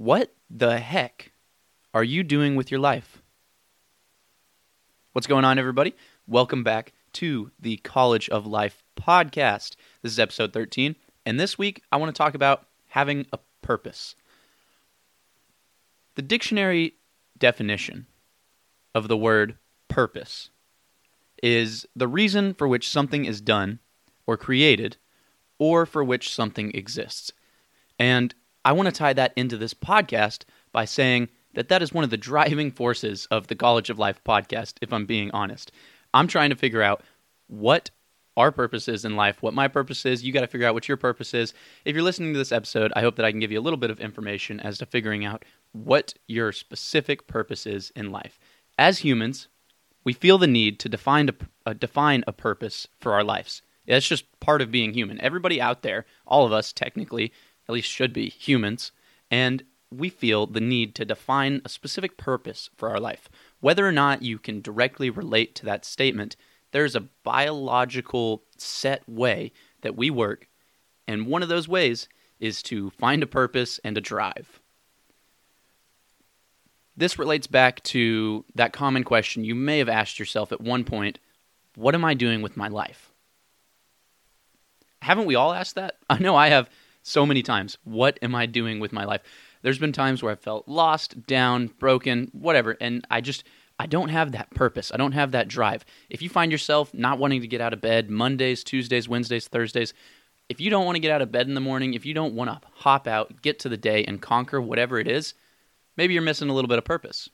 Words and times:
What 0.00 0.32
the 0.48 0.78
heck 0.78 1.30
are 1.92 2.02
you 2.02 2.22
doing 2.22 2.56
with 2.56 2.70
your 2.70 2.80
life? 2.80 3.20
What's 5.12 5.26
going 5.26 5.44
on, 5.44 5.58
everybody? 5.58 5.94
Welcome 6.26 6.64
back 6.64 6.94
to 7.12 7.50
the 7.60 7.76
College 7.76 8.26
of 8.30 8.46
Life 8.46 8.82
podcast. 8.96 9.76
This 10.00 10.12
is 10.12 10.18
episode 10.18 10.54
13, 10.54 10.96
and 11.26 11.38
this 11.38 11.58
week 11.58 11.82
I 11.92 11.98
want 11.98 12.14
to 12.14 12.18
talk 12.18 12.32
about 12.34 12.66
having 12.88 13.26
a 13.30 13.38
purpose. 13.60 14.14
The 16.14 16.22
dictionary 16.22 16.94
definition 17.38 18.06
of 18.94 19.06
the 19.06 19.18
word 19.18 19.58
purpose 19.88 20.48
is 21.42 21.84
the 21.94 22.08
reason 22.08 22.54
for 22.54 22.66
which 22.66 22.88
something 22.88 23.26
is 23.26 23.42
done 23.42 23.80
or 24.26 24.38
created 24.38 24.96
or 25.58 25.84
for 25.84 26.02
which 26.02 26.34
something 26.34 26.70
exists. 26.74 27.32
And 27.98 28.34
I 28.70 28.72
want 28.72 28.86
to 28.86 28.92
tie 28.92 29.14
that 29.14 29.32
into 29.34 29.56
this 29.56 29.74
podcast 29.74 30.44
by 30.70 30.84
saying 30.84 31.28
that 31.54 31.70
that 31.70 31.82
is 31.82 31.92
one 31.92 32.04
of 32.04 32.10
the 32.10 32.16
driving 32.16 32.70
forces 32.70 33.26
of 33.28 33.48
the 33.48 33.56
College 33.56 33.90
of 33.90 33.98
Life 33.98 34.20
podcast, 34.24 34.74
if 34.80 34.92
I'm 34.92 35.06
being 35.06 35.28
honest. 35.32 35.72
I'm 36.14 36.28
trying 36.28 36.50
to 36.50 36.56
figure 36.56 36.80
out 36.80 37.02
what 37.48 37.90
our 38.36 38.52
purpose 38.52 38.86
is 38.86 39.04
in 39.04 39.16
life, 39.16 39.42
what 39.42 39.54
my 39.54 39.66
purpose 39.66 40.06
is. 40.06 40.22
You 40.22 40.32
got 40.32 40.42
to 40.42 40.46
figure 40.46 40.68
out 40.68 40.74
what 40.74 40.86
your 40.86 40.96
purpose 40.96 41.34
is. 41.34 41.52
If 41.84 41.96
you're 41.96 42.04
listening 42.04 42.32
to 42.32 42.38
this 42.38 42.52
episode, 42.52 42.92
I 42.94 43.00
hope 43.00 43.16
that 43.16 43.26
I 43.26 43.32
can 43.32 43.40
give 43.40 43.50
you 43.50 43.58
a 43.58 43.60
little 43.60 43.76
bit 43.76 43.90
of 43.90 43.98
information 43.98 44.60
as 44.60 44.78
to 44.78 44.86
figuring 44.86 45.24
out 45.24 45.44
what 45.72 46.14
your 46.28 46.52
specific 46.52 47.26
purpose 47.26 47.66
is 47.66 47.90
in 47.96 48.12
life. 48.12 48.38
As 48.78 49.00
humans, 49.00 49.48
we 50.04 50.12
feel 50.12 50.38
the 50.38 50.46
need 50.46 50.78
to 50.78 50.88
define 50.88 51.28
a, 51.28 51.34
uh, 51.66 51.72
define 51.72 52.22
a 52.28 52.32
purpose 52.32 52.86
for 53.00 53.14
our 53.14 53.24
lives. 53.24 53.62
That's 53.88 54.06
just 54.06 54.38
part 54.38 54.62
of 54.62 54.70
being 54.70 54.94
human. 54.94 55.20
Everybody 55.20 55.60
out 55.60 55.82
there, 55.82 56.06
all 56.24 56.46
of 56.46 56.52
us 56.52 56.72
technically, 56.72 57.32
at 57.70 57.74
least 57.74 57.88
should 57.88 58.12
be 58.12 58.28
humans, 58.28 58.90
and 59.30 59.62
we 59.92 60.08
feel 60.08 60.46
the 60.46 60.60
need 60.60 60.92
to 60.96 61.04
define 61.04 61.62
a 61.64 61.68
specific 61.68 62.16
purpose 62.16 62.68
for 62.76 62.90
our 62.90 62.98
life. 62.98 63.28
Whether 63.60 63.86
or 63.86 63.92
not 63.92 64.22
you 64.22 64.38
can 64.38 64.60
directly 64.60 65.08
relate 65.08 65.54
to 65.56 65.64
that 65.66 65.84
statement, 65.84 66.34
there's 66.72 66.96
a 66.96 67.08
biological 67.22 68.42
set 68.56 69.08
way 69.08 69.52
that 69.82 69.96
we 69.96 70.10
work, 70.10 70.48
and 71.06 71.28
one 71.28 71.44
of 71.44 71.48
those 71.48 71.68
ways 71.68 72.08
is 72.40 72.60
to 72.64 72.90
find 72.90 73.22
a 73.22 73.28
purpose 73.28 73.78
and 73.84 73.96
a 73.96 74.00
drive. 74.00 74.60
This 76.96 77.20
relates 77.20 77.46
back 77.46 77.84
to 77.84 78.44
that 78.56 78.72
common 78.72 79.04
question 79.04 79.44
you 79.44 79.54
may 79.54 79.78
have 79.78 79.88
asked 79.88 80.18
yourself 80.18 80.50
at 80.50 80.60
one 80.60 80.82
point 80.82 81.20
What 81.76 81.94
am 81.94 82.04
I 82.04 82.14
doing 82.14 82.42
with 82.42 82.56
my 82.56 82.66
life? 82.66 83.12
Haven't 85.02 85.26
we 85.26 85.36
all 85.36 85.52
asked 85.52 85.76
that? 85.76 85.98
I 86.10 86.18
know 86.18 86.34
I 86.34 86.48
have 86.48 86.68
so 87.10 87.26
many 87.26 87.42
times. 87.42 87.76
What 87.84 88.18
am 88.22 88.34
I 88.34 88.46
doing 88.46 88.80
with 88.80 88.92
my 88.92 89.04
life? 89.04 89.22
There's 89.62 89.78
been 89.78 89.92
times 89.92 90.22
where 90.22 90.32
I 90.32 90.36
felt 90.36 90.68
lost, 90.68 91.26
down, 91.26 91.66
broken, 91.78 92.30
whatever, 92.32 92.76
and 92.80 93.06
I 93.10 93.20
just 93.20 93.44
I 93.78 93.86
don't 93.86 94.10
have 94.10 94.32
that 94.32 94.50
purpose. 94.50 94.92
I 94.92 94.98
don't 94.98 95.12
have 95.12 95.32
that 95.32 95.48
drive. 95.48 95.86
If 96.10 96.20
you 96.20 96.28
find 96.28 96.52
yourself 96.52 96.92
not 96.92 97.18
wanting 97.18 97.40
to 97.40 97.48
get 97.48 97.62
out 97.62 97.72
of 97.72 97.80
bed 97.80 98.10
Mondays, 98.10 98.62
Tuesdays, 98.62 99.08
Wednesdays, 99.08 99.48
Thursdays, 99.48 99.94
if 100.50 100.60
you 100.60 100.68
don't 100.68 100.84
want 100.84 100.96
to 100.96 101.00
get 101.00 101.12
out 101.12 101.22
of 101.22 101.32
bed 101.32 101.48
in 101.48 101.54
the 101.54 101.60
morning, 101.60 101.94
if 101.94 102.04
you 102.04 102.12
don't 102.12 102.34
want 102.34 102.50
to 102.50 102.68
hop 102.72 103.06
out, 103.06 103.40
get 103.40 103.58
to 103.60 103.68
the 103.68 103.76
day 103.76 104.04
and 104.04 104.20
conquer 104.20 104.60
whatever 104.60 104.98
it 104.98 105.08
is, 105.08 105.32
maybe 105.96 106.12
you're 106.12 106.22
missing 106.22 106.50
a 106.50 106.52
little 106.52 106.68
bit 106.68 106.78
of 106.78 106.84
purpose. 106.84 107.30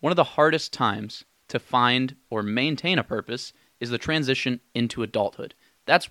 One 0.00 0.10
of 0.10 0.16
the 0.16 0.24
hardest 0.24 0.72
times 0.72 1.24
to 1.48 1.58
find 1.58 2.16
or 2.30 2.42
maintain 2.42 2.98
a 2.98 3.04
purpose 3.04 3.52
is 3.78 3.90
the 3.90 3.98
transition 3.98 4.60
into 4.74 5.02
adulthood. 5.02 5.54
That's, 5.86 6.08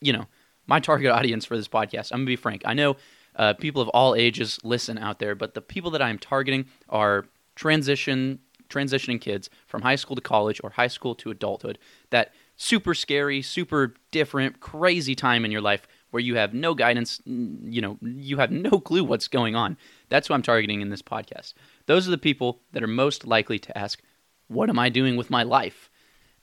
you 0.00 0.12
know, 0.12 0.26
my 0.66 0.80
target 0.80 1.10
audience 1.10 1.44
for 1.44 1.56
this 1.56 1.68
podcast. 1.68 2.10
I'm 2.12 2.18
going 2.18 2.26
to 2.26 2.32
be 2.32 2.36
frank. 2.36 2.62
I 2.64 2.74
know 2.74 2.96
uh, 3.36 3.54
people 3.54 3.82
of 3.82 3.88
all 3.90 4.14
ages 4.14 4.58
listen 4.64 4.98
out 4.98 5.18
there, 5.18 5.34
but 5.34 5.54
the 5.54 5.60
people 5.60 5.90
that 5.92 6.02
I'm 6.02 6.18
targeting 6.18 6.66
are 6.88 7.26
transition 7.54 8.40
transitioning 8.68 9.20
kids 9.20 9.48
from 9.66 9.82
high 9.82 9.94
school 9.94 10.16
to 10.16 10.22
college 10.22 10.60
or 10.64 10.70
high 10.70 10.88
school 10.88 11.14
to 11.14 11.30
adulthood. 11.30 11.78
That 12.10 12.32
super 12.56 12.94
scary, 12.94 13.42
super 13.42 13.94
different, 14.10 14.60
crazy 14.60 15.14
time 15.14 15.44
in 15.44 15.50
your 15.50 15.60
life 15.60 15.86
where 16.10 16.20
you 16.20 16.36
have 16.36 16.54
no 16.54 16.74
guidance, 16.74 17.20
you 17.26 17.80
know, 17.80 17.98
you 18.02 18.38
have 18.38 18.50
no 18.50 18.80
clue 18.80 19.04
what's 19.04 19.28
going 19.28 19.54
on. 19.54 19.76
That's 20.08 20.28
who 20.28 20.34
I'm 20.34 20.42
targeting 20.42 20.80
in 20.80 20.90
this 20.90 21.02
podcast. 21.02 21.54
Those 21.86 22.08
are 22.08 22.10
the 22.10 22.18
people 22.18 22.60
that 22.72 22.82
are 22.82 22.88
most 22.88 23.26
likely 23.26 23.58
to 23.60 23.76
ask, 23.76 24.02
What 24.48 24.70
am 24.70 24.78
I 24.78 24.88
doing 24.88 25.16
with 25.16 25.30
my 25.30 25.42
life? 25.42 25.90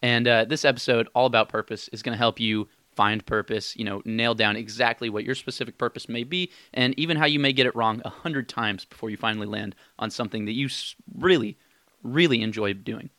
And 0.01 0.27
uh, 0.27 0.45
this 0.45 0.65
episode, 0.65 1.07
all 1.15 1.25
about 1.25 1.49
purpose, 1.49 1.87
is 1.89 2.03
going 2.03 2.13
to 2.13 2.17
help 2.17 2.39
you 2.39 2.67
find 2.95 3.25
purpose, 3.25 3.75
you 3.75 3.85
know, 3.85 4.01
nail 4.05 4.35
down 4.35 4.55
exactly 4.55 5.09
what 5.09 5.23
your 5.23 5.35
specific 5.35 5.77
purpose 5.77 6.07
may 6.07 6.23
be, 6.23 6.51
and 6.73 6.97
even 6.97 7.17
how 7.17 7.25
you 7.25 7.39
may 7.39 7.53
get 7.53 7.65
it 7.65 7.75
wrong 7.75 8.01
a 8.05 8.09
hundred 8.09 8.49
times 8.49 8.85
before 8.85 9.09
you 9.09 9.17
finally 9.17 9.47
land 9.47 9.75
on 9.99 10.09
something 10.09 10.45
that 10.45 10.53
you 10.53 10.69
really 11.17 11.57
really 12.03 12.41
enjoy 12.41 12.73
doing. 12.73 13.09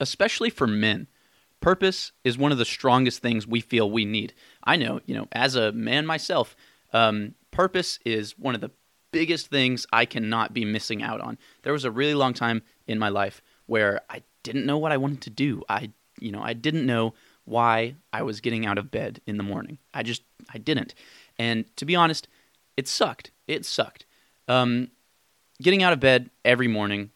Especially 0.00 0.50
for 0.50 0.66
men, 0.66 1.06
purpose 1.60 2.12
is 2.24 2.36
one 2.36 2.52
of 2.52 2.58
the 2.58 2.64
strongest 2.64 3.20
things 3.20 3.46
we 3.46 3.60
feel 3.60 3.90
we 3.90 4.04
need. 4.04 4.34
I 4.64 4.76
know, 4.76 5.00
you 5.06 5.14
know, 5.14 5.28
as 5.32 5.54
a 5.54 5.72
man 5.72 6.06
myself, 6.06 6.56
um, 6.92 7.34
purpose 7.50 7.98
is 8.04 8.38
one 8.38 8.54
of 8.54 8.60
the 8.60 8.70
biggest 9.12 9.46
things 9.46 9.86
I 9.92 10.06
cannot 10.06 10.52
be 10.52 10.64
missing 10.64 11.02
out 11.02 11.20
on. 11.20 11.38
There 11.62 11.72
was 11.72 11.84
a 11.84 11.90
really 11.90 12.14
long 12.14 12.34
time 12.34 12.62
in 12.86 12.98
my 12.98 13.10
life 13.10 13.42
where 13.66 14.00
I 14.10 14.22
didn't 14.42 14.66
know 14.66 14.78
what 14.78 14.92
I 14.92 14.96
wanted 14.96 15.20
to 15.22 15.30
do. 15.30 15.62
I, 15.68 15.90
you 16.18 16.32
know, 16.32 16.42
I 16.42 16.52
didn't 16.52 16.86
know 16.86 17.14
why 17.44 17.96
I 18.12 18.22
was 18.22 18.40
getting 18.40 18.66
out 18.66 18.78
of 18.78 18.90
bed 18.90 19.20
in 19.26 19.36
the 19.36 19.42
morning. 19.42 19.78
I 19.92 20.02
just, 20.02 20.22
I 20.52 20.58
didn't. 20.58 20.94
And 21.38 21.64
to 21.76 21.84
be 21.84 21.96
honest, 21.96 22.28
it 22.76 22.88
sucked. 22.88 23.30
It 23.46 23.64
sucked. 23.64 24.06
Um, 24.48 24.88
getting 25.62 25.82
out 25.82 25.92
of 25.92 26.00
bed 26.00 26.30
every 26.44 26.68
morning 26.68 27.10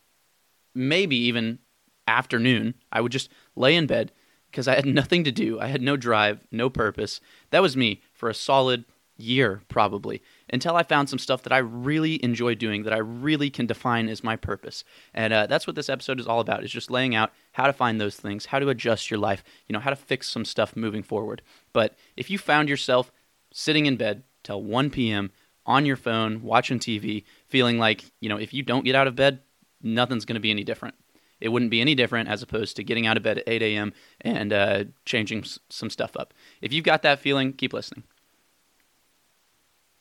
maybe 0.75 1.17
even 1.17 1.59
afternoon, 2.07 2.75
I 2.93 3.01
would 3.01 3.13
just 3.13 3.29
lay 3.57 3.75
in 3.75 3.87
bed 3.87 4.13
because 4.51 4.69
I 4.69 4.75
had 4.75 4.87
nothing 5.01 5.25
to 5.25 5.33
do. 5.33 5.61
I 5.61 5.67
had 5.67 5.83
no 5.83 5.97
drive, 5.97 6.47
no 6.51 6.71
purpose. 6.71 7.21
That 7.51 7.63
was 7.63 7.77
me 7.77 8.03
for 8.13 8.29
a 8.29 8.35
solid 8.35 8.85
year, 9.17 9.63
probably, 9.69 10.23
until 10.51 10.77
I 10.77 10.83
found 10.83 11.09
some 11.09 11.19
stuff 11.19 11.43
that 11.43 11.53
I 11.53 11.59
really 11.59 12.23
enjoy 12.23 12.55
doing, 12.55 12.83
that 12.85 12.93
I 12.93 12.99
really 12.99 13.51
can 13.51 13.67
define 13.67 14.09
as 14.09 14.25
my 14.25 14.37
purpose. 14.37 14.85
And 15.15 15.33
uh, 15.33 15.47
that's 15.47 15.67
what 15.67 15.77
this 15.77 15.89
episode 15.89 16.21
is 16.21 16.27
all 16.27 16.41
about, 16.41 16.65
is 16.65 16.71
just 16.71 16.91
laying 16.91 17.15
out 17.15 17.33
how 17.53 17.67
to 17.67 17.73
find 17.73 18.01
those 18.01 18.17
things, 18.17 18.47
how 18.47 18.59
to 18.59 18.69
adjust 18.69 19.11
your 19.11 19.19
life, 19.19 19.45
you 19.67 19.73
know, 19.73 19.81
how 19.81 19.91
to 19.91 19.97
fix 19.97 20.29
some 20.29 20.45
stuff 20.45 20.77
moving 20.77 21.03
forward. 21.03 21.43
But 21.73 21.97
if 22.17 22.31
you 22.31 22.39
found 22.39 22.69
yourself 22.69 23.13
sitting 23.53 23.87
in 23.87 23.97
bed 23.97 24.23
till 24.43 24.63
1 24.63 24.91
p.m., 24.91 25.31
on 25.69 25.85
your 25.85 25.97
phone, 25.97 26.43
watching 26.43 26.79
TV, 26.79 27.25
feeling 27.47 27.79
like, 27.79 28.11
you 28.21 28.29
know, 28.29 28.39
if 28.39 28.55
you 28.55 28.63
don't 28.63 28.87
get 28.87 28.95
out 28.95 29.07
of 29.07 29.15
bed, 29.15 29.41
nothing's 29.83 30.25
going 30.25 30.35
to 30.35 30.41
be 30.41 30.51
any 30.51 30.65
different. 30.65 30.95
It 31.41 31.51
wouldn't 31.51 31.71
be 31.71 31.83
any 31.83 31.95
different 31.95 32.29
as 32.29 32.43
opposed 32.43 32.75
to 32.77 32.85
getting 32.85 33.07
out 33.07 33.19
of 33.19 33.23
bed 33.23 33.39
at 33.39 33.49
8 33.49 33.63
a.m. 33.63 33.93
and 34.23 34.53
uh, 34.53 34.85
changing 35.05 35.41
s- 35.41 35.59
some 35.69 35.91
stuff 35.91 36.17
up. 36.17 36.35
If 36.63 36.73
you've 36.73 36.85
got 36.85 37.03
that 37.03 37.21
feeling, 37.21 37.53
keep 37.53 37.75
listening. 37.75 38.05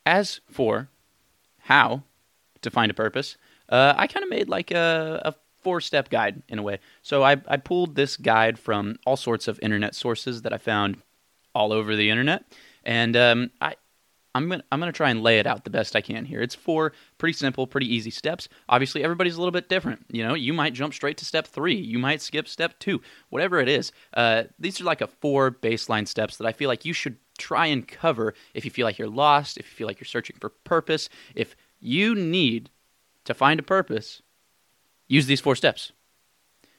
As 0.08 0.40
for 0.50 0.88
how 1.64 2.04
to 2.62 2.72
find 2.72 2.90
a 2.90 2.94
purpose, 2.94 3.36
uh, 3.68 3.94
I 3.98 4.08
kind 4.08 4.24
of 4.24 4.30
made 4.30 4.48
like 4.48 4.72
a, 4.72 5.22
a 5.26 5.34
four 5.60 5.82
step 5.82 6.08
guide 6.10 6.44
in 6.48 6.60
a 6.60 6.64
way. 6.64 6.80
So 7.02 7.24
I, 7.24 7.36
I 7.46 7.58
pulled 7.58 7.96
this 7.96 8.16
guide 8.16 8.58
from 8.58 9.00
all 9.06 9.18
sorts 9.18 9.50
of 9.50 9.60
internet 9.62 9.96
sources 9.96 10.44
that 10.44 10.54
I 10.54 10.60
found 10.60 11.04
all 11.54 11.74
over 11.74 11.94
the 11.94 12.10
internet. 12.10 12.46
And 12.86 13.18
um, 13.18 13.52
I, 13.60 13.76
I'm 14.34 14.48
gonna 14.48 14.64
I'm 14.72 14.80
gonna 14.80 14.94
try 14.94 15.10
and 15.10 15.24
lay 15.24 15.40
it 15.40 15.48
out 15.48 15.66
the 15.66 15.72
best 15.72 15.94
I 15.94 16.00
can 16.00 16.24
here. 16.24 16.42
It's 16.42 16.56
four 16.56 16.94
pretty 17.18 17.34
simple, 17.34 17.68
pretty 17.68 17.94
easy 17.94 18.12
steps. 18.12 18.48
Obviously, 18.70 19.04
everybody's 19.04 19.36
a 19.36 19.40
little 19.40 19.52
bit 19.52 19.68
different. 19.68 20.06
You 20.10 20.26
know, 20.26 20.36
you 20.36 20.54
might 20.54 20.74
jump 20.74 20.94
straight 20.94 21.18
to 21.18 21.26
step 21.26 21.48
three, 21.48 21.76
you 21.76 22.00
might 22.00 22.22
skip 22.22 22.48
step 22.48 22.80
two, 22.80 23.02
whatever 23.30 23.60
it 23.60 23.68
is. 23.68 23.92
Uh, 24.14 24.44
these 24.58 24.80
are 24.80 24.86
like 24.86 25.02
a 25.02 25.08
four 25.08 25.52
baseline 25.52 26.08
steps 26.08 26.38
that 26.38 26.48
I 26.48 26.54
feel 26.54 26.70
like 26.70 26.86
you 26.86 26.94
should 26.94 27.18
try 27.38 27.68
and 27.68 27.88
cover 27.88 28.34
if 28.54 28.66
you 28.66 28.72
feel 28.72 28.86
like 28.86 28.98
you're 28.98 29.08
lost, 29.08 29.58
if 29.58 29.66
you 29.66 29.76
feel 29.76 29.88
like 29.88 30.00
you're 30.00 30.06
searching 30.06 30.36
for 30.40 30.50
purpose, 30.50 31.10
if 31.36 31.56
you 31.80 32.16
need 32.16 32.70
to 33.26 33.34
find 33.34 33.60
a 33.60 33.64
purpose, 33.64 34.22
use 35.08 35.28
these 35.28 35.42
four 35.42 35.56
steps. 35.56 35.92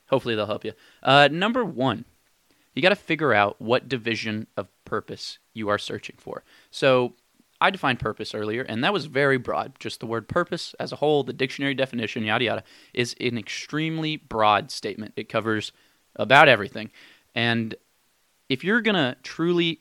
Hopefully, 0.09 0.35
they'll 0.35 0.47
help 0.47 0.65
you. 0.65 0.73
Uh, 1.03 1.29
number 1.31 1.65
one, 1.65 2.05
you 2.75 2.83
got 2.83 2.89
to 2.91 2.97
figure 2.97 3.35
out 3.35 3.61
what 3.61 3.89
division 3.89 4.47
of 4.57 4.69
purpose 4.85 5.39
you 5.53 5.69
are 5.69 5.79
searching 5.79 6.17
for. 6.19 6.45
So 6.71 7.15
I 7.61 7.71
defined 7.71 7.99
purpose 7.99 8.35
earlier, 8.35 8.63
and 8.63 8.85
that 8.85 8.93
was 8.93 9.07
very 9.07 9.37
broad. 9.37 9.73
Just 9.79 10.01
the 10.01 10.07
word 10.07 10.29
purpose 10.29 10.75
as 10.79 10.93
a 10.93 10.97
whole, 10.97 11.25
the 11.25 11.33
dictionary 11.33 11.75
definition, 11.75 12.23
yada 12.23 12.45
yada, 12.45 12.65
is 12.95 13.15
an 13.21 13.37
extremely 13.37 14.17
broad 14.17 14.71
statement. 14.71 15.13
It 15.17 15.29
covers 15.29 15.73
about 16.17 16.49
everything. 16.49 16.91
And 17.35 17.75
if 18.49 18.65
you're 18.65 18.81
going 18.81 18.95
to 18.95 19.17
truly 19.23 19.81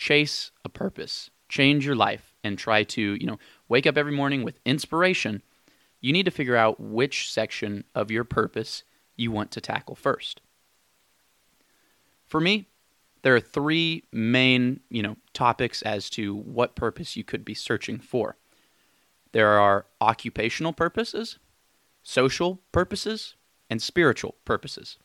chase 0.00 0.50
a 0.64 0.68
purpose, 0.68 1.30
change 1.48 1.84
your 1.84 1.94
life, 1.94 2.34
and 2.42 2.58
try 2.58 2.82
to, 2.82 3.14
you 3.20 3.26
know, 3.26 3.38
wake 3.68 3.86
up 3.86 3.98
every 3.98 4.12
morning 4.12 4.42
with 4.42 4.58
inspiration, 4.64 5.42
you 6.00 6.10
need 6.12 6.24
to 6.24 6.30
figure 6.30 6.56
out 6.56 6.80
which 6.80 7.30
section 7.30 7.84
of 7.94 8.10
your 8.10 8.24
purpose 8.24 8.82
you 9.14 9.30
want 9.30 9.50
to 9.50 9.60
tackle 9.60 9.94
first. 9.94 10.40
For 12.26 12.40
me, 12.40 12.66
there 13.20 13.36
are 13.36 13.40
three 13.40 14.04
main, 14.10 14.80
you 14.88 15.02
know, 15.02 15.16
topics 15.34 15.82
as 15.82 16.08
to 16.10 16.34
what 16.34 16.74
purpose 16.74 17.14
you 17.14 17.22
could 17.22 17.44
be 17.44 17.52
searching 17.52 17.98
for. 17.98 18.38
There 19.32 19.58
are 19.58 19.84
occupational 20.00 20.72
purposes, 20.72 21.38
social 22.02 22.62
purposes, 22.72 23.34
and 23.68 23.82
spiritual 23.82 24.36
purposes. 24.46 24.96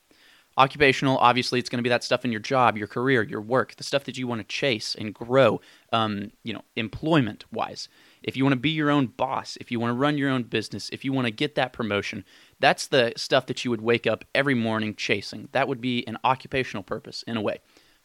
Occupational, 0.58 1.18
obviously, 1.18 1.60
it's 1.60 1.68
going 1.68 1.80
to 1.80 1.84
be 1.84 1.90
that 1.90 2.04
stuff 2.04 2.24
in 2.24 2.32
your 2.32 2.40
job, 2.40 2.78
your 2.78 2.88
career, 2.88 3.22
your 3.24 3.42
work, 3.42 3.76
the 3.76 3.84
stuff 3.84 4.06
that 4.06 4.18
you 4.18 4.26
want 4.26 4.40
to 4.40 4.48
chase 4.48 4.96
and 4.96 5.14
grow, 5.14 5.60
um, 5.92 6.32
you 6.44 6.54
know, 6.54 6.62
employment 6.78 7.44
wise. 7.52 7.90
If 8.24 8.38
you 8.38 8.46
want 8.46 8.54
to 8.54 8.60
be 8.60 8.70
your 8.70 8.90
own 8.90 9.08
boss, 9.08 9.58
if 9.60 9.70
you 9.70 9.82
want 9.82 9.92
to 9.92 10.00
run 10.00 10.18
your 10.18 10.30
own 10.30 10.44
business, 10.44 10.90
if 10.92 11.04
you 11.04 11.12
want 11.12 11.26
to 11.26 11.32
get 11.32 11.56
that 11.56 11.74
promotion, 11.74 12.24
that's 12.62 12.88
the 12.88 13.12
stuff 13.18 13.48
that 13.48 13.66
you 13.66 13.72
would 13.72 13.82
wake 13.82 14.08
up 14.08 14.24
every 14.34 14.56
morning 14.56 14.96
chasing. 14.96 15.50
That 15.52 15.68
would 15.68 15.82
be 15.82 16.08
an 16.08 16.18
occupational 16.24 16.84
purpose 16.84 17.22
in 17.28 17.36
a 17.36 17.42
way. 17.42 17.60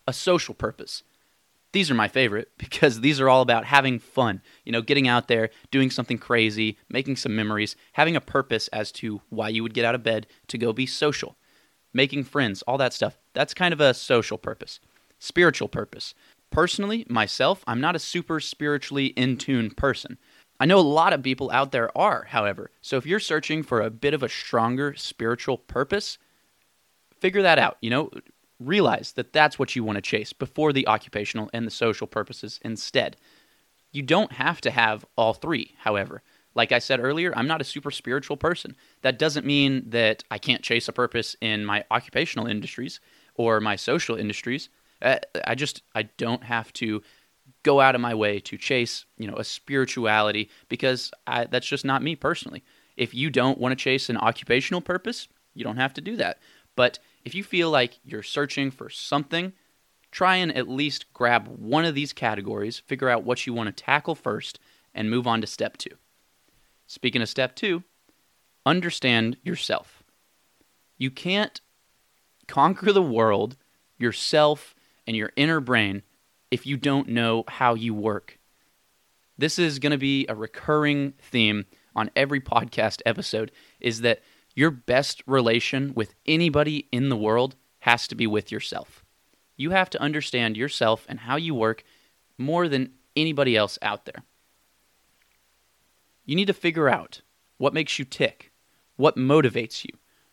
A 0.08 0.12
social 0.12 0.54
purpose. 0.54 1.04
These 1.72 1.88
are 1.88 1.94
my 1.94 2.08
favorite 2.08 2.48
because 2.58 3.00
these 3.00 3.20
are 3.20 3.28
all 3.28 3.42
about 3.42 3.64
having 3.64 4.00
fun, 4.00 4.42
you 4.64 4.72
know, 4.72 4.82
getting 4.82 5.06
out 5.06 5.28
there, 5.28 5.50
doing 5.70 5.88
something 5.88 6.18
crazy, 6.18 6.78
making 6.88 7.14
some 7.14 7.36
memories, 7.36 7.76
having 7.92 8.16
a 8.16 8.20
purpose 8.20 8.66
as 8.68 8.90
to 8.92 9.22
why 9.28 9.50
you 9.50 9.62
would 9.62 9.72
get 9.72 9.84
out 9.84 9.94
of 9.94 10.02
bed 10.02 10.26
to 10.48 10.58
go 10.58 10.72
be 10.72 10.84
social 10.84 11.36
making 11.92 12.24
friends, 12.24 12.62
all 12.62 12.78
that 12.78 12.92
stuff. 12.92 13.18
That's 13.34 13.54
kind 13.54 13.72
of 13.72 13.80
a 13.80 13.94
social 13.94 14.38
purpose, 14.38 14.80
spiritual 15.18 15.68
purpose. 15.68 16.14
Personally, 16.50 17.06
myself, 17.08 17.62
I'm 17.66 17.80
not 17.80 17.96
a 17.96 18.00
super 18.00 18.40
spiritually 18.40 19.06
in 19.06 19.36
tune 19.36 19.70
person. 19.70 20.18
I 20.58 20.66
know 20.66 20.78
a 20.78 20.82
lot 20.82 21.12
of 21.12 21.22
people 21.22 21.50
out 21.52 21.72
there 21.72 21.96
are, 21.96 22.24
however. 22.24 22.70
So 22.82 22.96
if 22.96 23.06
you're 23.06 23.20
searching 23.20 23.62
for 23.62 23.80
a 23.80 23.90
bit 23.90 24.14
of 24.14 24.22
a 24.22 24.28
stronger 24.28 24.94
spiritual 24.94 25.58
purpose, 25.58 26.18
figure 27.18 27.42
that 27.42 27.58
out. 27.58 27.78
You 27.80 27.90
know, 27.90 28.10
realize 28.58 29.12
that 29.12 29.32
that's 29.32 29.58
what 29.58 29.74
you 29.74 29.82
want 29.82 29.96
to 29.96 30.02
chase 30.02 30.32
before 30.32 30.72
the 30.72 30.86
occupational 30.86 31.48
and 31.52 31.66
the 31.66 31.70
social 31.70 32.06
purposes 32.06 32.60
instead. 32.62 33.16
You 33.92 34.02
don't 34.02 34.32
have 34.32 34.60
to 34.62 34.70
have 34.70 35.04
all 35.16 35.32
three, 35.32 35.74
however. 35.78 36.22
Like 36.54 36.72
I 36.72 36.78
said 36.78 37.00
earlier, 37.00 37.32
I'm 37.36 37.46
not 37.46 37.60
a 37.60 37.64
super 37.64 37.90
spiritual 37.90 38.36
person. 38.36 38.76
That 39.02 39.18
doesn't 39.18 39.46
mean 39.46 39.84
that 39.90 40.24
I 40.30 40.38
can't 40.38 40.62
chase 40.62 40.88
a 40.88 40.92
purpose 40.92 41.36
in 41.40 41.64
my 41.64 41.84
occupational 41.90 42.46
industries 42.46 43.00
or 43.34 43.60
my 43.60 43.76
social 43.76 44.16
industries. 44.16 44.68
Uh, 45.00 45.18
I 45.46 45.54
just 45.54 45.82
I 45.94 46.02
don't 46.02 46.44
have 46.44 46.72
to 46.74 47.02
go 47.62 47.80
out 47.80 47.94
of 47.94 48.00
my 48.00 48.14
way 48.14 48.40
to 48.40 48.56
chase, 48.56 49.04
you 49.18 49.26
know, 49.26 49.36
a 49.36 49.44
spirituality 49.44 50.50
because 50.68 51.12
I, 51.26 51.44
that's 51.44 51.66
just 51.66 51.84
not 51.84 52.02
me 52.02 52.16
personally. 52.16 52.64
If 52.96 53.14
you 53.14 53.30
don't 53.30 53.58
want 53.58 53.72
to 53.72 53.82
chase 53.82 54.08
an 54.08 54.16
occupational 54.16 54.80
purpose, 54.80 55.28
you 55.54 55.64
don't 55.64 55.76
have 55.76 55.94
to 55.94 56.00
do 56.00 56.16
that. 56.16 56.38
But 56.76 56.98
if 57.24 57.34
you 57.34 57.44
feel 57.44 57.70
like 57.70 57.98
you're 58.04 58.22
searching 58.22 58.70
for 58.70 58.88
something, 58.88 59.52
try 60.10 60.36
and 60.36 60.54
at 60.56 60.68
least 60.68 61.12
grab 61.12 61.48
one 61.48 61.84
of 61.84 61.94
these 61.94 62.12
categories, 62.12 62.78
figure 62.78 63.08
out 63.08 63.24
what 63.24 63.46
you 63.46 63.52
want 63.52 63.74
to 63.74 63.84
tackle 63.84 64.14
first, 64.14 64.58
and 64.94 65.10
move 65.10 65.26
on 65.26 65.40
to 65.40 65.46
step 65.46 65.76
two. 65.76 65.96
Speaking 66.90 67.22
of 67.22 67.28
step 67.28 67.54
two, 67.54 67.84
understand 68.66 69.36
yourself. 69.44 70.02
You 70.98 71.12
can't 71.12 71.60
conquer 72.48 72.92
the 72.92 73.00
world, 73.00 73.56
yourself, 73.96 74.74
and 75.06 75.16
your 75.16 75.30
inner 75.36 75.60
brain 75.60 76.02
if 76.50 76.66
you 76.66 76.76
don't 76.76 77.08
know 77.08 77.44
how 77.46 77.74
you 77.74 77.94
work. 77.94 78.40
This 79.38 79.56
is 79.56 79.78
going 79.78 79.92
to 79.92 79.98
be 79.98 80.26
a 80.28 80.34
recurring 80.34 81.12
theme 81.20 81.66
on 81.94 82.10
every 82.16 82.40
podcast 82.40 83.02
episode 83.06 83.52
is 83.78 84.00
that 84.00 84.22
your 84.56 84.72
best 84.72 85.22
relation 85.28 85.94
with 85.94 86.16
anybody 86.26 86.88
in 86.90 87.08
the 87.08 87.16
world 87.16 87.54
has 87.78 88.08
to 88.08 88.16
be 88.16 88.26
with 88.26 88.50
yourself. 88.50 89.04
You 89.56 89.70
have 89.70 89.90
to 89.90 90.02
understand 90.02 90.56
yourself 90.56 91.06
and 91.08 91.20
how 91.20 91.36
you 91.36 91.54
work 91.54 91.84
more 92.36 92.66
than 92.66 92.94
anybody 93.14 93.56
else 93.56 93.78
out 93.80 94.06
there. 94.06 94.24
You 96.24 96.36
need 96.36 96.46
to 96.46 96.52
figure 96.52 96.88
out 96.88 97.22
what 97.58 97.74
makes 97.74 97.98
you 97.98 98.04
tick, 98.04 98.52
what 98.96 99.16
motivates 99.16 99.84
you, 99.84 99.90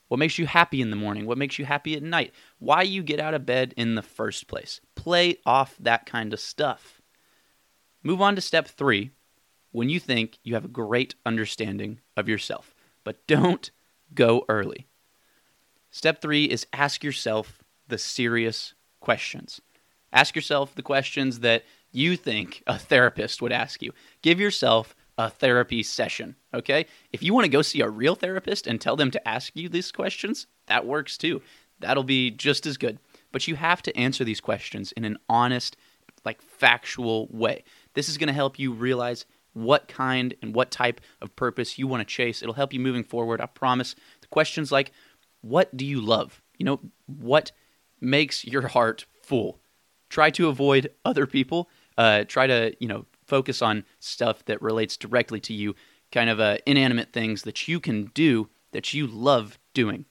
what 0.08 0.20
makes 0.20 0.38
you 0.38 0.46
happy 0.46 0.82
in 0.82 0.90
the 0.90 0.96
morning, 0.96 1.26
what 1.26 1.38
makes 1.38 1.60
you 1.60 1.66
happy 1.66 1.96
at 1.96 2.04
night, 2.04 2.34
why 2.60 2.82
you 2.82 3.04
get 3.04 3.20
out 3.20 3.34
of 3.34 3.46
bed 3.46 3.74
in 3.78 3.96
the 3.96 4.02
first 4.02 4.48
place. 4.48 4.80
Play 4.96 5.38
off 5.46 5.76
that 5.80 6.06
kind 6.06 6.34
of 6.34 6.40
stuff. 6.40 7.02
Move 8.04 8.22
on 8.22 8.36
to 8.36 8.42
step 8.42 8.68
three 8.68 9.12
when 9.72 9.90
you 9.90 10.00
think 10.00 10.40
you 10.44 10.54
have 10.54 10.66
a 10.66 10.70
great 10.70 11.16
understanding 11.26 12.00
of 12.16 12.30
yourself, 12.30 12.74
but 13.04 13.26
don't 13.28 13.72
go 14.14 14.46
early. 14.48 14.88
Step 15.92 16.22
three 16.22 16.46
is 16.46 16.68
ask 16.74 17.04
yourself 17.04 17.64
the 17.88 17.98
serious 17.98 18.74
questions. 19.00 19.62
Ask 20.14 20.36
yourself 20.36 20.76
the 20.76 20.82
questions 20.82 21.40
that 21.40 21.64
you 21.92 22.16
think 22.16 22.64
a 22.68 22.78
therapist 22.78 23.42
would 23.42 23.52
ask 23.52 23.82
you. 23.82 23.92
Give 24.22 24.40
yourself 24.40 24.96
a 25.18 25.30
therapy 25.30 25.82
session. 25.84 26.36
Okay. 26.54 26.86
If 27.12 27.24
you 27.24 27.34
want 27.34 27.46
to 27.46 27.52
go 27.52 27.62
see 27.62 27.82
a 27.82 27.90
real 27.90 28.16
therapist 28.16 28.68
and 28.68 28.80
tell 28.80 28.96
them 28.96 29.12
to 29.12 29.28
ask 29.28 29.52
you 29.56 29.68
these 29.70 29.92
questions, 29.92 30.48
that 30.68 30.86
works 30.86 31.18
too. 31.18 31.42
That'll 31.80 32.04
be 32.04 32.32
just 32.32 32.66
as 32.66 32.78
good. 32.78 33.00
But 33.32 33.48
you 33.48 33.56
have 33.56 33.82
to 33.84 33.98
answer 33.98 34.24
these 34.24 34.42
questions 34.42 34.92
in 34.94 35.06
an 35.06 35.18
honest, 35.28 35.78
like 36.26 36.42
factual 36.42 37.28
way. 37.32 37.64
This 37.94 38.10
is 38.10 38.18
going 38.18 38.28
to 38.28 38.34
help 38.34 38.60
you 38.60 38.72
realize 38.72 39.26
what 39.54 39.88
kind 39.88 40.36
and 40.42 40.54
what 40.54 40.70
type 40.70 41.02
of 41.22 41.36
purpose 41.36 41.80
you 41.80 41.88
want 41.88 42.02
to 42.02 42.06
chase. 42.06 42.42
It'll 42.42 42.54
help 42.54 42.74
you 42.74 42.80
moving 42.80 43.04
forward. 43.04 43.42
I 43.42 43.48
promise. 43.48 43.96
The 44.22 44.28
questions 44.28 44.72
like, 44.72 44.92
what 45.42 45.76
do 45.76 45.86
you 45.86 46.00
love? 46.00 46.42
You 46.58 46.66
know, 46.66 46.80
what 47.08 47.52
makes 48.00 48.46
your 48.46 48.68
heart 48.68 49.06
full? 49.24 49.60
Try 50.10 50.30
to 50.32 50.48
avoid 50.48 50.92
other 51.04 51.26
people. 51.26 51.70
Uh, 51.98 52.24
try 52.24 52.46
to, 52.48 52.76
you 52.80 52.88
know, 52.88 53.06
focus 53.28 53.62
on 53.62 53.84
stuff 54.00 54.44
that 54.46 54.62
relates 54.62 54.98
directly 54.98 55.40
to 55.42 55.54
you, 55.54 55.76
kind 56.12 56.30
of 56.30 56.40
uh, 56.40 56.58
inanimate 56.66 57.14
things 57.14 57.44
that 57.44 57.68
you 57.68 57.80
can 57.80 58.06
do 58.14 58.50
that 58.72 58.94
you 58.94 59.06
love 59.06 59.60
doing. 59.74 60.06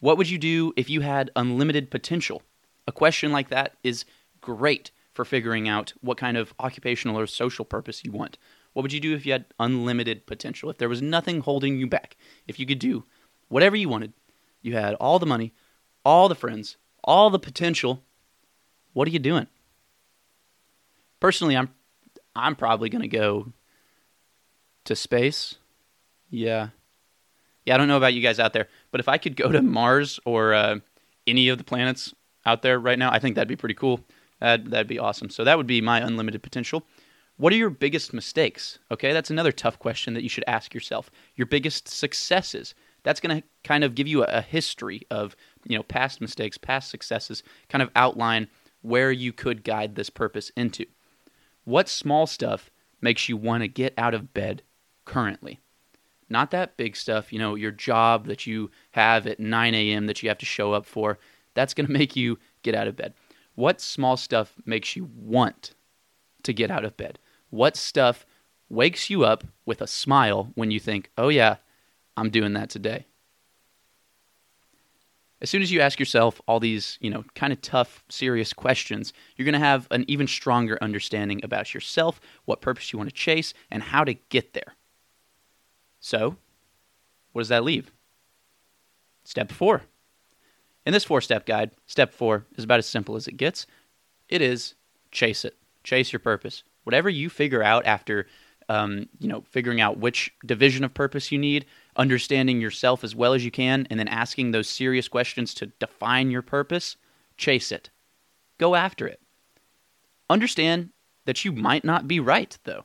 What 0.00 0.18
would 0.18 0.28
you 0.28 0.38
do 0.38 0.72
if 0.76 0.90
you 0.90 1.00
had 1.00 1.30
unlimited 1.36 1.90
potential? 1.90 2.42
A 2.86 2.92
question 2.92 3.32
like 3.32 3.48
that 3.48 3.76
is 3.82 4.04
great 4.40 4.90
for 5.12 5.24
figuring 5.24 5.68
out 5.68 5.94
what 6.00 6.18
kind 6.18 6.36
of 6.36 6.52
occupational 6.60 7.18
or 7.18 7.26
social 7.26 7.64
purpose 7.64 8.04
you 8.04 8.12
want. 8.12 8.36
What 8.74 8.82
would 8.82 8.92
you 8.92 9.00
do 9.00 9.14
if 9.14 9.24
you 9.24 9.32
had 9.32 9.46
unlimited 9.58 10.26
potential? 10.26 10.68
If 10.68 10.76
there 10.76 10.88
was 10.88 11.00
nothing 11.00 11.40
holding 11.40 11.78
you 11.78 11.86
back? 11.86 12.16
If 12.46 12.60
you 12.60 12.66
could 12.66 12.78
do 12.78 13.04
whatever 13.48 13.74
you 13.74 13.88
wanted, 13.88 14.12
you 14.60 14.74
had 14.74 14.94
all 14.96 15.18
the 15.18 15.26
money, 15.26 15.54
all 16.04 16.28
the 16.28 16.34
friends, 16.34 16.76
all 17.02 17.30
the 17.30 17.38
potential, 17.38 18.02
what 18.92 19.08
are 19.08 19.12
you 19.12 19.18
doing? 19.18 19.46
Personally, 21.20 21.56
I'm 21.56 21.70
I'm 22.36 22.56
probably 22.56 22.88
going 22.88 23.02
to 23.02 23.08
go 23.08 23.52
to 24.84 24.94
space. 24.94 25.56
Yeah. 26.30 26.68
Yeah, 27.64 27.74
I 27.74 27.78
don't 27.78 27.88
know 27.88 27.96
about 27.96 28.14
you 28.14 28.22
guys 28.22 28.38
out 28.38 28.52
there, 28.52 28.68
but 28.92 29.00
if 29.00 29.08
I 29.08 29.18
could 29.18 29.36
go 29.36 29.50
to 29.50 29.60
Mars 29.62 30.20
or 30.24 30.54
uh, 30.54 30.76
any 31.26 31.48
of 31.48 31.58
the 31.58 31.64
planets 31.64 32.14
out 32.44 32.62
there 32.62 32.78
right 32.78 32.98
now, 32.98 33.10
I 33.10 33.18
think 33.18 33.34
that'd 33.34 33.48
be 33.48 33.56
pretty 33.56 33.74
cool. 33.74 34.00
That'd, 34.40 34.70
that'd 34.70 34.86
be 34.86 34.98
awesome. 34.98 35.30
So 35.30 35.42
that 35.44 35.56
would 35.56 35.66
be 35.66 35.80
my 35.80 35.98
unlimited 35.98 36.42
potential. 36.42 36.84
What 37.38 37.52
are 37.52 37.56
your 37.56 37.70
biggest 37.70 38.14
mistakes? 38.14 38.78
Okay, 38.90 39.12
that's 39.12 39.30
another 39.30 39.52
tough 39.52 39.78
question 39.78 40.14
that 40.14 40.22
you 40.22 40.28
should 40.28 40.44
ask 40.46 40.72
yourself. 40.72 41.10
Your 41.34 41.46
biggest 41.46 41.88
successes. 41.88 42.74
That's 43.02 43.20
going 43.20 43.40
to 43.40 43.46
kind 43.62 43.84
of 43.84 43.94
give 43.94 44.08
you 44.08 44.22
a, 44.22 44.26
a 44.26 44.40
history 44.40 45.02
of 45.10 45.36
you 45.64 45.76
know 45.76 45.82
past 45.82 46.20
mistakes, 46.20 46.56
past 46.56 46.90
successes, 46.90 47.42
kind 47.68 47.82
of 47.82 47.90
outline 47.94 48.48
where 48.82 49.10
you 49.10 49.32
could 49.32 49.64
guide 49.64 49.96
this 49.96 50.08
purpose 50.08 50.50
into. 50.56 50.86
What 51.66 51.88
small 51.88 52.28
stuff 52.28 52.70
makes 53.00 53.28
you 53.28 53.36
want 53.36 53.62
to 53.62 53.68
get 53.68 53.92
out 53.98 54.14
of 54.14 54.32
bed 54.32 54.62
currently? 55.04 55.58
Not 56.28 56.52
that 56.52 56.76
big 56.76 56.94
stuff, 56.94 57.32
you 57.32 57.40
know, 57.40 57.56
your 57.56 57.72
job 57.72 58.28
that 58.28 58.46
you 58.46 58.70
have 58.92 59.26
at 59.26 59.40
9 59.40 59.74
a.m. 59.74 60.06
that 60.06 60.22
you 60.22 60.28
have 60.28 60.38
to 60.38 60.46
show 60.46 60.72
up 60.72 60.86
for. 60.86 61.18
That's 61.54 61.74
going 61.74 61.86
to 61.88 61.92
make 61.92 62.14
you 62.14 62.38
get 62.62 62.76
out 62.76 62.86
of 62.86 62.94
bed. 62.94 63.14
What 63.56 63.80
small 63.80 64.16
stuff 64.16 64.54
makes 64.64 64.94
you 64.94 65.10
want 65.16 65.74
to 66.44 66.52
get 66.52 66.70
out 66.70 66.84
of 66.84 66.96
bed? 66.96 67.18
What 67.50 67.76
stuff 67.76 68.24
wakes 68.68 69.10
you 69.10 69.24
up 69.24 69.42
with 69.64 69.82
a 69.82 69.88
smile 69.88 70.52
when 70.54 70.70
you 70.70 70.78
think, 70.78 71.10
oh, 71.18 71.30
yeah, 71.30 71.56
I'm 72.16 72.30
doing 72.30 72.52
that 72.52 72.70
today? 72.70 73.06
As 75.40 75.50
soon 75.50 75.62
as 75.62 75.70
you 75.70 75.80
ask 75.80 75.98
yourself 75.98 76.40
all 76.46 76.60
these, 76.60 76.98
you 77.00 77.10
know, 77.10 77.24
kind 77.34 77.52
of 77.52 77.60
tough, 77.60 78.02
serious 78.08 78.52
questions, 78.52 79.12
you're 79.36 79.44
going 79.44 79.52
to 79.52 79.58
have 79.58 79.86
an 79.90 80.04
even 80.08 80.26
stronger 80.26 80.78
understanding 80.80 81.40
about 81.44 81.74
yourself, 81.74 82.20
what 82.46 82.62
purpose 82.62 82.92
you 82.92 82.98
want 82.98 83.10
to 83.10 83.14
chase, 83.14 83.52
and 83.70 83.82
how 83.82 84.02
to 84.04 84.14
get 84.14 84.54
there. 84.54 84.74
So, 86.00 86.36
what 87.32 87.42
does 87.42 87.48
that 87.48 87.64
leave? 87.64 87.90
Step 89.24 89.52
four. 89.52 89.82
In 90.86 90.92
this 90.92 91.04
four 91.04 91.20
step 91.20 91.44
guide, 91.44 91.72
step 91.86 92.14
four 92.14 92.46
is 92.56 92.64
about 92.64 92.78
as 92.78 92.86
simple 92.86 93.16
as 93.16 93.26
it 93.26 93.36
gets. 93.36 93.66
It 94.28 94.40
is 94.40 94.74
chase 95.10 95.44
it, 95.44 95.56
chase 95.82 96.12
your 96.12 96.20
purpose. 96.20 96.62
Whatever 96.84 97.10
you 97.10 97.28
figure 97.28 97.62
out 97.62 97.84
after, 97.84 98.26
um, 98.68 99.08
you 99.18 99.28
know, 99.28 99.42
figuring 99.50 99.80
out 99.80 99.98
which 99.98 100.32
division 100.46 100.84
of 100.84 100.94
purpose 100.94 101.32
you 101.32 101.38
need, 101.38 101.66
understanding 101.96 102.60
yourself 102.60 103.02
as 103.04 103.14
well 103.14 103.34
as 103.34 103.44
you 103.44 103.50
can, 103.50 103.86
and 103.90 103.98
then 103.98 104.08
asking 104.08 104.50
those 104.50 104.68
serious 104.68 105.08
questions 105.08 105.54
to 105.54 105.66
define 105.78 106.30
your 106.30 106.42
purpose, 106.42 106.96
chase 107.36 107.72
it. 107.72 107.90
Go 108.58 108.74
after 108.74 109.06
it. 109.06 109.20
Understand 110.28 110.90
that 111.24 111.44
you 111.44 111.52
might 111.52 111.84
not 111.84 112.08
be 112.08 112.20
right, 112.20 112.56
though. 112.64 112.84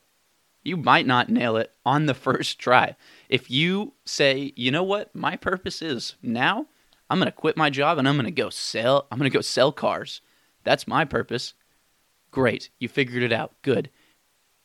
You 0.63 0.77
might 0.77 1.07
not 1.07 1.29
nail 1.29 1.57
it 1.57 1.71
on 1.85 2.05
the 2.05 2.13
first 2.27 2.59
try. 2.59 2.95
If 3.29 3.49
you 3.49 3.93
say, 4.05 4.53
you 4.55 4.71
know 4.71 4.83
what, 4.83 5.15
my 5.15 5.35
purpose 5.35 5.81
is 5.81 6.15
now, 6.21 6.67
I'm 7.09 7.19
going 7.19 7.25
to 7.25 7.31
quit 7.31 7.57
my 7.57 7.69
job 7.69 7.97
and 7.97 8.07
I'm 8.07 8.15
going 8.15 8.25
to 8.25 8.31
go 8.31 8.49
sell. 8.49 9.07
I'm 9.11 9.17
going 9.17 9.29
to 9.29 9.37
go 9.37 9.41
sell 9.41 9.71
cars. 9.71 10.21
That's 10.63 10.87
my 10.87 11.03
purpose. 11.05 11.53
Great. 12.31 12.69
You 12.79 12.87
figured 12.87 13.23
it 13.23 13.33
out. 13.33 13.53
Good. 13.63 13.89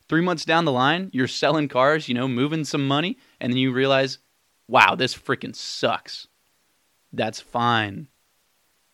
Three 0.08 0.20
months 0.20 0.44
down 0.44 0.64
the 0.64 0.72
line, 0.72 1.10
you're 1.12 1.26
selling 1.26 1.66
cars, 1.66 2.08
you 2.08 2.14
know, 2.14 2.28
moving 2.28 2.64
some 2.64 2.86
money, 2.86 3.18
and 3.40 3.52
then 3.52 3.58
you 3.58 3.72
realize, 3.72 4.18
wow, 4.68 4.94
this 4.94 5.14
freaking 5.14 5.54
sucks. 5.54 6.28
That's 7.12 7.40
fine. 7.40 8.08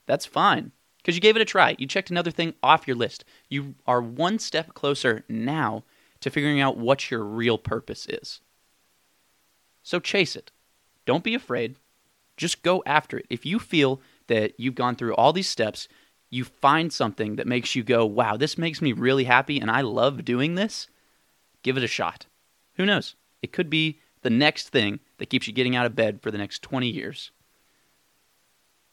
That's 0.06 0.26
fine. 0.26 0.72
Because 0.98 1.16
you 1.16 1.20
gave 1.20 1.36
it 1.36 1.42
a 1.42 1.46
try. 1.46 1.74
You 1.78 1.86
checked 1.86 2.10
another 2.10 2.30
thing 2.30 2.54
off 2.62 2.86
your 2.86 2.96
list. 2.96 3.24
You 3.48 3.74
are 3.86 4.00
one 4.00 4.38
step 4.38 4.74
closer 4.74 5.24
now 5.28 5.84
to 6.20 6.30
figuring 6.30 6.60
out 6.60 6.78
what 6.78 7.10
your 7.10 7.24
real 7.24 7.58
purpose 7.58 8.06
is. 8.06 8.40
So 9.82 9.98
chase 9.98 10.36
it. 10.36 10.52
Don't 11.04 11.24
be 11.24 11.34
afraid. 11.34 11.76
Just 12.36 12.62
go 12.62 12.82
after 12.86 13.18
it. 13.18 13.26
If 13.28 13.44
you 13.44 13.58
feel 13.58 14.00
that 14.28 14.58
you've 14.58 14.76
gone 14.76 14.94
through 14.94 15.14
all 15.14 15.32
these 15.32 15.48
steps, 15.48 15.88
you 16.30 16.44
find 16.44 16.92
something 16.92 17.36
that 17.36 17.46
makes 17.46 17.74
you 17.74 17.82
go, 17.82 18.06
wow, 18.06 18.36
this 18.36 18.56
makes 18.56 18.80
me 18.80 18.92
really 18.92 19.24
happy 19.24 19.60
and 19.60 19.70
I 19.70 19.80
love 19.80 20.24
doing 20.24 20.54
this, 20.54 20.88
give 21.62 21.76
it 21.76 21.84
a 21.84 21.88
shot. 21.88 22.26
Who 22.76 22.86
knows? 22.86 23.16
It 23.42 23.52
could 23.52 23.68
be 23.68 23.98
the 24.22 24.30
next 24.30 24.68
thing 24.68 25.00
that 25.18 25.30
keeps 25.30 25.46
you 25.46 25.52
getting 25.52 25.76
out 25.76 25.86
of 25.86 25.94
bed 25.94 26.20
for 26.22 26.30
the 26.30 26.38
next 26.38 26.62
20 26.62 26.88
years. 26.88 27.30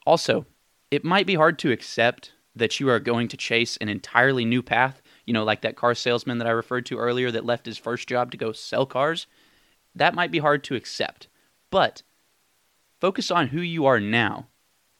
Also, 0.05 0.45
it 0.91 1.05
might 1.05 1.27
be 1.27 1.36
hard 1.36 1.59
to 1.59 1.71
accept 1.71 2.33
that 2.55 2.79
you 2.79 2.89
are 2.89 3.00
going 3.00 3.27
to 3.27 3.38
chase 3.38 3.77
an 3.77 3.89
entirely 3.89 4.43
new 4.43 4.62
path, 4.62 5.01
you 5.25 5.33
know, 5.33 5.43
like 5.43 5.62
that 5.62 5.75
car 5.75 5.93
salesman 5.93 6.39
that 6.39 6.48
I 6.48 6.51
referred 6.51 6.86
to 6.88 6.98
earlier 6.98 7.31
that 7.31 7.45
left 7.45 7.65
his 7.65 7.77
first 7.77 8.07
job 8.07 8.31
to 8.31 8.38
go 8.38 8.51
sell 8.51 8.86
cars. 8.86 9.27
That 9.95 10.15
might 10.15 10.31
be 10.31 10.39
hard 10.39 10.63
to 10.65 10.75
accept. 10.75 11.27
But 11.69 12.03
focus 13.00 13.29
on 13.29 13.48
who 13.48 13.62
you 13.62 13.86
are 13.86 14.00
now 14.00 14.48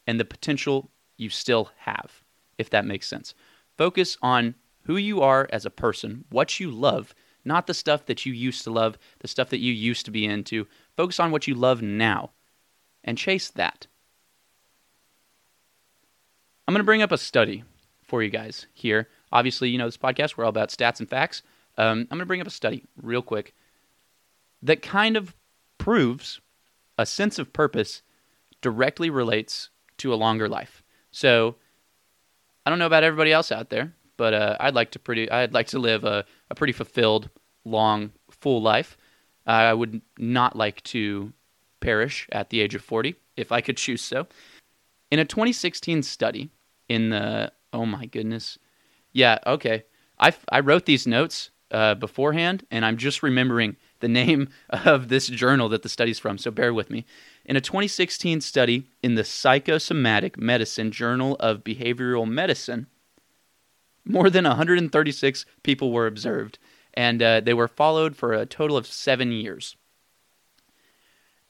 and 0.06 0.18
the 0.18 0.24
potential 0.24 0.90
you 1.16 1.28
still 1.28 1.70
have, 1.78 2.22
if 2.56 2.70
that 2.70 2.86
makes 2.86 3.08
sense. 3.08 3.34
Focus 3.76 4.16
on 4.22 4.54
who 4.84 4.96
you 4.96 5.20
are 5.20 5.48
as 5.52 5.66
a 5.66 5.70
person, 5.70 6.24
what 6.30 6.60
you 6.60 6.70
love, 6.70 7.14
not 7.44 7.66
the 7.66 7.74
stuff 7.74 8.06
that 8.06 8.26
you 8.26 8.32
used 8.32 8.64
to 8.64 8.70
love, 8.70 8.98
the 9.20 9.28
stuff 9.28 9.50
that 9.50 9.60
you 9.60 9.72
used 9.72 10.04
to 10.04 10.10
be 10.10 10.24
into. 10.24 10.66
Focus 10.96 11.20
on 11.20 11.30
what 11.30 11.46
you 11.46 11.54
love 11.54 11.82
now 11.82 12.30
and 13.04 13.16
chase 13.16 13.48
that. 13.50 13.86
I'm 16.66 16.74
going 16.74 16.80
to 16.80 16.84
bring 16.84 17.02
up 17.02 17.12
a 17.12 17.18
study 17.18 17.64
for 18.02 18.22
you 18.22 18.30
guys 18.30 18.66
here. 18.72 19.08
Obviously, 19.32 19.70
you 19.70 19.78
know, 19.78 19.86
this 19.86 19.96
podcast, 19.96 20.36
we're 20.36 20.44
all 20.44 20.50
about 20.50 20.68
stats 20.68 21.00
and 21.00 21.08
facts. 21.08 21.42
Um, 21.78 22.00
I'm 22.00 22.18
going 22.18 22.20
to 22.20 22.26
bring 22.26 22.40
up 22.40 22.46
a 22.46 22.50
study 22.50 22.84
real 23.00 23.22
quick 23.22 23.54
that 24.62 24.82
kind 24.82 25.16
of 25.16 25.34
proves 25.78 26.40
a 26.98 27.06
sense 27.06 27.38
of 27.38 27.52
purpose 27.52 28.02
directly 28.60 29.08
relates 29.08 29.70
to 29.98 30.12
a 30.12 30.16
longer 30.16 30.48
life. 30.48 30.82
So, 31.10 31.56
I 32.64 32.70
don't 32.70 32.78
know 32.78 32.86
about 32.86 33.04
everybody 33.04 33.32
else 33.32 33.50
out 33.50 33.70
there, 33.70 33.94
but 34.16 34.34
uh, 34.34 34.56
I'd 34.60 34.74
like 34.74 34.90
to 34.92 34.98
pretty, 34.98 35.30
I'd 35.30 35.54
like 35.54 35.68
to 35.68 35.78
live 35.78 36.04
a, 36.04 36.24
a 36.50 36.54
pretty 36.54 36.72
fulfilled, 36.72 37.30
long, 37.64 38.12
full 38.30 38.60
life. 38.60 38.96
I 39.46 39.72
would 39.72 40.02
not 40.18 40.54
like 40.56 40.82
to 40.84 41.32
perish 41.80 42.28
at 42.30 42.50
the 42.50 42.60
age 42.60 42.74
of 42.74 42.82
40 42.82 43.14
if 43.36 43.50
I 43.50 43.60
could 43.60 43.76
choose 43.76 44.02
so. 44.02 44.26
In 45.10 45.18
a 45.18 45.24
2016 45.24 46.02
study, 46.02 46.50
in 46.90 47.10
the 47.10 47.52
oh 47.72 47.86
my 47.86 48.04
goodness 48.04 48.58
yeah 49.12 49.38
okay 49.46 49.84
i, 50.18 50.34
I 50.50 50.60
wrote 50.60 50.84
these 50.84 51.06
notes 51.06 51.50
uh, 51.70 51.94
beforehand 51.94 52.66
and 52.70 52.84
i'm 52.84 52.96
just 52.96 53.22
remembering 53.22 53.76
the 54.00 54.08
name 54.08 54.48
of 54.70 55.08
this 55.08 55.28
journal 55.28 55.68
that 55.70 55.82
the 55.82 55.88
study's 55.88 56.18
from 56.18 56.36
so 56.36 56.50
bear 56.50 56.74
with 56.74 56.90
me 56.90 57.06
in 57.44 57.56
a 57.56 57.60
2016 57.60 58.40
study 58.40 58.88
in 59.02 59.14
the 59.14 59.24
psychosomatic 59.24 60.36
medicine 60.36 60.90
journal 60.90 61.36
of 61.38 61.62
behavioral 61.62 62.28
medicine 62.28 62.88
more 64.04 64.30
than 64.30 64.44
136 64.44 65.46
people 65.62 65.92
were 65.92 66.06
observed 66.06 66.58
and 66.94 67.22
uh, 67.22 67.40
they 67.40 67.54
were 67.54 67.68
followed 67.68 68.16
for 68.16 68.32
a 68.32 68.46
total 68.46 68.76
of 68.76 68.86
seven 68.86 69.30
years 69.32 69.76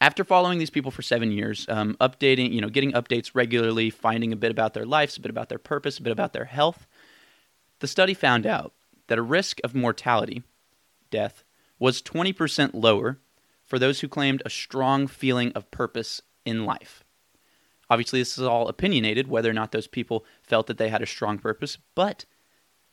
after 0.00 0.25
following 0.25 0.59
these 0.59 0.71
people 0.71 0.90
for 0.90 1.02
seven 1.02 1.30
years, 1.30 1.66
um, 1.69 1.95
updating, 2.00 2.52
you 2.52 2.61
know, 2.61 2.71
getting 2.71 2.92
updates 2.92 3.33
regularly, 3.35 3.90
finding 3.90 4.33
a 4.33 4.37
bit 4.37 4.50
about 4.50 4.73
their 4.73 4.87
lives, 4.87 5.16
a 5.16 5.21
bit 5.21 5.30
about 5.30 5.50
their 5.50 5.59
purpose, 5.59 5.99
a 5.99 6.02
bit 6.02 6.12
about 6.12 6.33
their 6.33 6.47
health, 6.47 6.87
the 7.80 7.87
study 7.87 8.14
found 8.14 8.47
out 8.47 8.73
that 9.09 9.19
a 9.19 9.23
risk 9.23 9.59
of 9.62 9.75
mortality, 9.75 10.42
death, 11.11 11.45
was 11.78 12.02
20% 12.02 12.71
lower 12.75 13.19
for 13.64 13.78
those 13.78 14.00
who 14.00 14.09
claimed 14.09 14.42
a 14.45 14.50
strong 14.50 15.07
feeling 15.07 15.52
of 15.52 15.71
purpose 15.71 16.23
in 16.45 16.64
life. 16.64 17.04
Obviously, 17.88 18.21
this 18.21 18.38
is 18.38 18.45
all 18.45 18.69
opinionated, 18.69 19.28
whether 19.28 19.50
or 19.50 19.54
not 19.54 19.73
those 19.73 19.87
people 19.87 20.25
felt 20.42 20.66
that 20.66 20.78
they 20.78 20.88
had 20.88 21.02
a 21.02 21.07
strong 21.07 21.38
purpose, 21.38 21.76
but 21.95 22.25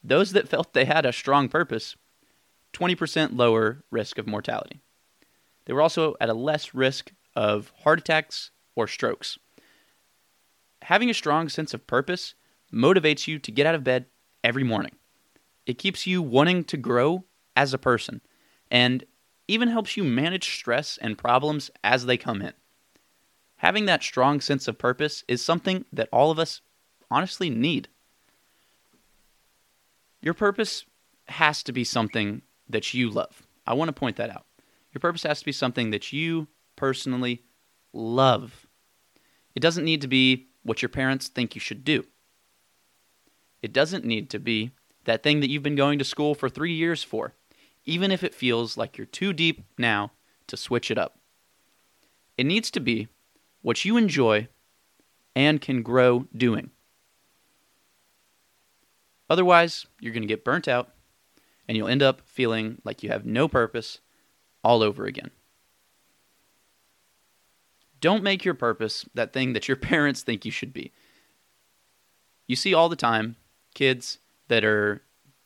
those 0.07 0.31
that 0.31 0.47
felt 0.47 0.73
they 0.73 0.85
had 0.85 1.05
a 1.05 1.11
strong 1.11 1.49
purpose, 1.49 1.95
20% 2.73 3.37
lower 3.37 3.83
risk 3.91 4.17
of 4.17 4.25
mortality. 4.25 4.79
They 5.65 5.73
were 5.73 5.81
also 5.81 6.15
at 6.21 6.29
a 6.29 6.33
less 6.33 6.73
risk 6.73 7.11
of 7.35 7.71
heart 7.83 7.99
attacks 7.99 8.51
or 8.75 8.87
strokes. 8.87 9.37
Having 10.83 11.09
a 11.09 11.13
strong 11.13 11.49
sense 11.49 11.73
of 11.73 11.87
purpose 11.87 12.35
motivates 12.73 13.27
you 13.27 13.37
to 13.39 13.51
get 13.51 13.65
out 13.65 13.75
of 13.75 13.83
bed 13.83 14.05
every 14.43 14.63
morning. 14.63 14.93
It 15.65 15.77
keeps 15.77 16.07
you 16.07 16.21
wanting 16.21 16.63
to 16.65 16.77
grow 16.77 17.25
as 17.55 17.73
a 17.73 17.77
person 17.77 18.21
and 18.71 19.03
even 19.47 19.67
helps 19.67 19.97
you 19.97 20.03
manage 20.03 20.55
stress 20.55 20.97
and 21.01 21.17
problems 21.17 21.69
as 21.83 22.05
they 22.05 22.17
come 22.17 22.41
in. 22.41 22.53
Having 23.57 23.85
that 23.85 24.03
strong 24.03 24.39
sense 24.39 24.67
of 24.67 24.77
purpose 24.77 25.25
is 25.27 25.43
something 25.43 25.83
that 25.91 26.09
all 26.13 26.31
of 26.31 26.39
us 26.39 26.61
honestly 27.11 27.49
need. 27.49 27.89
Your 30.27 30.33
purpose 30.33 30.83
has 31.29 31.63
to 31.63 31.71
be 31.71 31.85
something 31.85 32.41
that 32.67 32.93
you 32.93 33.09
love. 33.09 33.43
I 33.65 33.75
want 33.75 33.87
to 33.87 33.93
point 33.93 34.17
that 34.17 34.29
out. 34.29 34.45
Your 34.91 34.99
purpose 34.99 35.23
has 35.23 35.39
to 35.39 35.45
be 35.45 35.53
something 35.53 35.91
that 35.91 36.11
you 36.11 36.49
personally 36.75 37.43
love. 37.93 38.67
It 39.55 39.61
doesn't 39.61 39.85
need 39.85 40.01
to 40.01 40.09
be 40.09 40.47
what 40.63 40.81
your 40.81 40.89
parents 40.89 41.29
think 41.29 41.55
you 41.55 41.61
should 41.61 41.85
do. 41.85 42.03
It 43.61 43.71
doesn't 43.71 44.03
need 44.03 44.29
to 44.31 44.37
be 44.37 44.71
that 45.05 45.23
thing 45.23 45.39
that 45.39 45.49
you've 45.49 45.63
been 45.63 45.77
going 45.77 45.97
to 45.97 46.03
school 46.03 46.35
for 46.35 46.49
three 46.49 46.73
years 46.73 47.05
for, 47.05 47.33
even 47.85 48.11
if 48.11 48.21
it 48.21 48.35
feels 48.35 48.75
like 48.75 48.97
you're 48.97 49.07
too 49.07 49.31
deep 49.31 49.63
now 49.77 50.11
to 50.47 50.57
switch 50.57 50.91
it 50.91 50.97
up. 50.97 51.19
It 52.37 52.45
needs 52.45 52.69
to 52.71 52.81
be 52.81 53.07
what 53.61 53.85
you 53.85 53.95
enjoy 53.95 54.49
and 55.37 55.61
can 55.61 55.83
grow 55.83 56.27
doing. 56.35 56.71
Otherwise, 59.29 59.85
you're 59.99 60.13
going 60.13 60.21
to 60.21 60.27
get 60.27 60.45
burnt 60.45 60.67
out 60.67 60.89
and 61.67 61.75
you'll 61.75 61.87
end 61.87 62.03
up 62.03 62.21
feeling 62.25 62.81
like 62.83 63.03
you 63.03 63.09
have 63.09 63.25
no 63.25 63.47
purpose 63.47 63.99
all 64.63 64.81
over 64.81 65.05
again. 65.05 65.31
Don't 67.99 68.23
make 68.23 68.45
your 68.45 68.53
purpose 68.53 69.05
that 69.13 69.33
thing 69.33 69.53
that 69.53 69.67
your 69.67 69.77
parents 69.77 70.21
think 70.21 70.45
you 70.45 70.51
should 70.51 70.73
be. 70.73 70.91
You 72.47 72.55
see 72.55 72.73
all 72.73 72.89
the 72.89 72.95
time 72.95 73.35
kids 73.73 74.19
that 74.47 74.63
are 74.63 75.01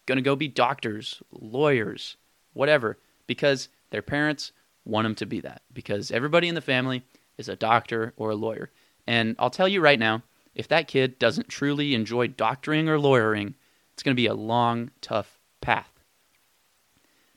going 0.06 0.18
to 0.18 0.22
go 0.22 0.36
be 0.36 0.48
doctors, 0.48 1.22
lawyers, 1.32 2.18
whatever, 2.54 2.98
because 3.28 3.70
their 3.90 4.02
parents 4.02 4.52
want 4.86 5.06
them 5.06 5.16
to 5.16 5.26
be 5.26 5.40
that. 5.42 5.62
Because 5.74 6.12
everybody 6.12 6.48
in 6.48 6.56
the 6.56 6.62
family 6.62 7.04
is 7.38 7.50
a 7.50 7.56
doctor 7.56 8.14
or 8.16 8.30
a 8.30 8.36
lawyer. 8.36 8.72
And 9.08 9.36
I'll 9.40 9.50
tell 9.50 9.68
you 9.68 9.82
right 9.82 10.00
now, 10.00 10.24
if 10.54 10.68
that 10.68 10.88
kid 10.88 11.18
doesn't 11.18 11.50
truly 11.50 11.96
enjoy 11.96 12.28
doctoring 12.28 12.90
or 12.90 13.00
lawyering, 13.00 13.56
it's 14.02 14.04
going 14.04 14.16
to 14.16 14.20
be 14.20 14.26
a 14.26 14.34
long, 14.34 14.90
tough 15.00 15.40
path. 15.62 15.92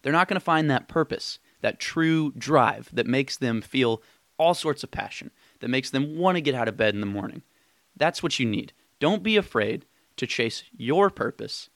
They're 0.00 0.14
not 0.14 0.28
going 0.28 0.40
to 0.40 0.44
find 0.44 0.70
that 0.70 0.88
purpose 0.88 1.38
that 1.60 1.78
true 1.78 2.32
drive 2.38 2.88
that 2.90 3.06
makes 3.06 3.36
them 3.36 3.60
feel 3.60 4.02
all 4.38 4.54
sorts 4.54 4.82
of 4.82 4.90
passion, 4.90 5.30
that 5.60 5.68
makes 5.68 5.90
them 5.90 6.16
want 6.16 6.36
to 6.36 6.40
get 6.40 6.54
out 6.54 6.66
of 6.66 6.78
bed 6.78 6.94
in 6.94 7.00
the 7.00 7.06
morning. 7.06 7.42
That's 7.94 8.22
what 8.22 8.38
you 8.38 8.46
need. 8.46 8.72
Don't 8.98 9.22
be 9.22 9.36
afraid 9.36 9.84
to 10.16 10.26
chase 10.26 10.64
your 10.72 11.10
purpose 11.10 11.68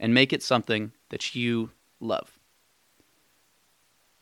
and 0.00 0.12
make 0.12 0.32
it 0.32 0.42
something 0.42 0.90
that 1.10 1.36
you 1.36 1.70
love. 2.00 2.40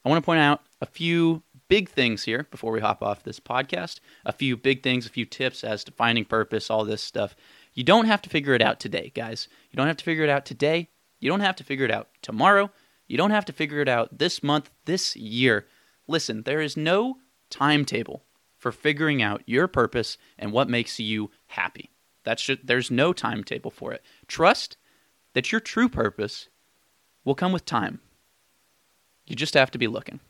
I 0.05 0.11
want 0.11 0.23
to 0.23 0.27
point 0.27 0.41
out 0.41 0.61
a 0.83 0.87
few 0.87 1.43
big 1.69 1.89
things 1.89 2.25
here 2.25 2.47
before 2.51 2.71
we 2.71 2.81
hop 2.81 3.03
off 3.03 3.23
this 3.23 3.41
podcast. 3.41 4.01
A 4.27 4.33
few 4.33 4.59
big 4.59 4.83
things, 4.83 5.07
a 5.07 5.09
few 5.09 5.25
tips 5.25 5.65
as 5.65 5.85
to 5.85 5.93
finding 5.93 6.27
purpose, 6.27 6.69
all 6.69 6.85
this 6.85 7.03
stuff. 7.03 7.35
You 7.75 7.85
don't 7.85 8.07
have 8.07 8.23
to 8.23 8.31
figure 8.31 8.55
it 8.55 8.63
out 8.63 8.81
today, 8.81 9.13
guys. 9.15 9.49
You 9.71 9.77
don't 9.77 9.87
have 9.87 9.97
to 9.97 10.05
figure 10.05 10.25
it 10.25 10.31
out 10.31 10.45
today. 10.45 10.89
You 11.21 11.31
don't 11.31 11.41
have 11.41 11.57
to 11.57 11.65
figure 11.65 11.85
it 11.85 11.91
out 11.91 12.09
tomorrow. 12.21 12.71
You 13.07 13.17
don't 13.17 13.31
have 13.31 13.45
to 13.47 13.53
figure 13.53 13.81
it 13.81 13.89
out 13.89 14.19
this 14.19 14.43
month, 14.43 14.71
this 14.85 15.17
year. 15.17 15.67
Listen, 16.07 16.43
there 16.43 16.61
is 16.61 16.77
no 16.77 17.19
timetable 17.51 18.25
for 18.59 18.73
figuring 18.73 19.23
out 19.23 19.43
your 19.47 19.69
purpose 19.69 20.19
and 20.39 20.53
what 20.53 20.69
makes 20.69 21.01
you 21.01 21.31
happy. 21.47 21.91
That's 22.25 22.43
just, 22.43 22.67
there's 22.67 22.91
no 22.91 23.13
timetable 23.13 23.71
for 23.71 23.93
it. 23.93 24.03
Trust 24.27 24.77
that 25.33 25.51
your 25.51 25.61
true 25.61 25.89
purpose 25.89 26.49
will 27.25 27.35
come 27.35 27.53
with 27.53 27.65
time. 27.65 28.01
You 29.27 29.37
just 29.37 29.55
have 29.55 29.71
to 29.73 29.79
be 29.79 29.87
looking. 29.87 30.21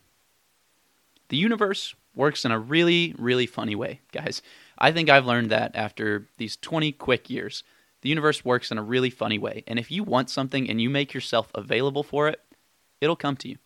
The 1.28 1.36
universe 1.36 1.94
works 2.14 2.44
in 2.44 2.52
a 2.52 2.58
really, 2.58 3.14
really 3.18 3.46
funny 3.46 3.74
way, 3.74 4.00
guys. 4.12 4.42
I 4.82 4.90
think 4.90 5.08
I've 5.08 5.26
learned 5.26 5.50
that 5.52 5.70
after 5.76 6.26
these 6.38 6.56
20 6.56 6.90
quick 6.92 7.30
years. 7.30 7.62
The 8.00 8.08
universe 8.08 8.44
works 8.44 8.72
in 8.72 8.78
a 8.78 8.82
really 8.82 9.10
funny 9.10 9.38
way. 9.38 9.62
And 9.68 9.78
if 9.78 9.92
you 9.92 10.02
want 10.02 10.28
something 10.28 10.68
and 10.68 10.80
you 10.80 10.90
make 10.90 11.14
yourself 11.14 11.52
available 11.54 12.02
for 12.02 12.26
it, 12.26 12.40
it'll 13.00 13.14
come 13.14 13.36
to 13.36 13.48
you. 13.48 13.58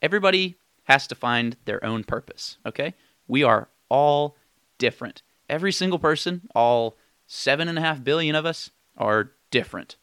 Everybody 0.00 0.56
has 0.84 1.06
to 1.08 1.14
find 1.14 1.58
their 1.66 1.84
own 1.84 2.04
purpose, 2.04 2.56
okay? 2.64 2.94
We 3.26 3.42
are 3.42 3.68
all 3.90 4.36
different. 4.78 5.20
Every 5.46 5.72
single 5.72 5.98
person, 5.98 6.48
all 6.54 6.96
seven 7.26 7.68
and 7.68 7.76
a 7.76 7.82
half 7.82 8.02
billion 8.02 8.34
of 8.34 8.46
us, 8.46 8.70
are 8.96 9.32
different. 9.50 9.96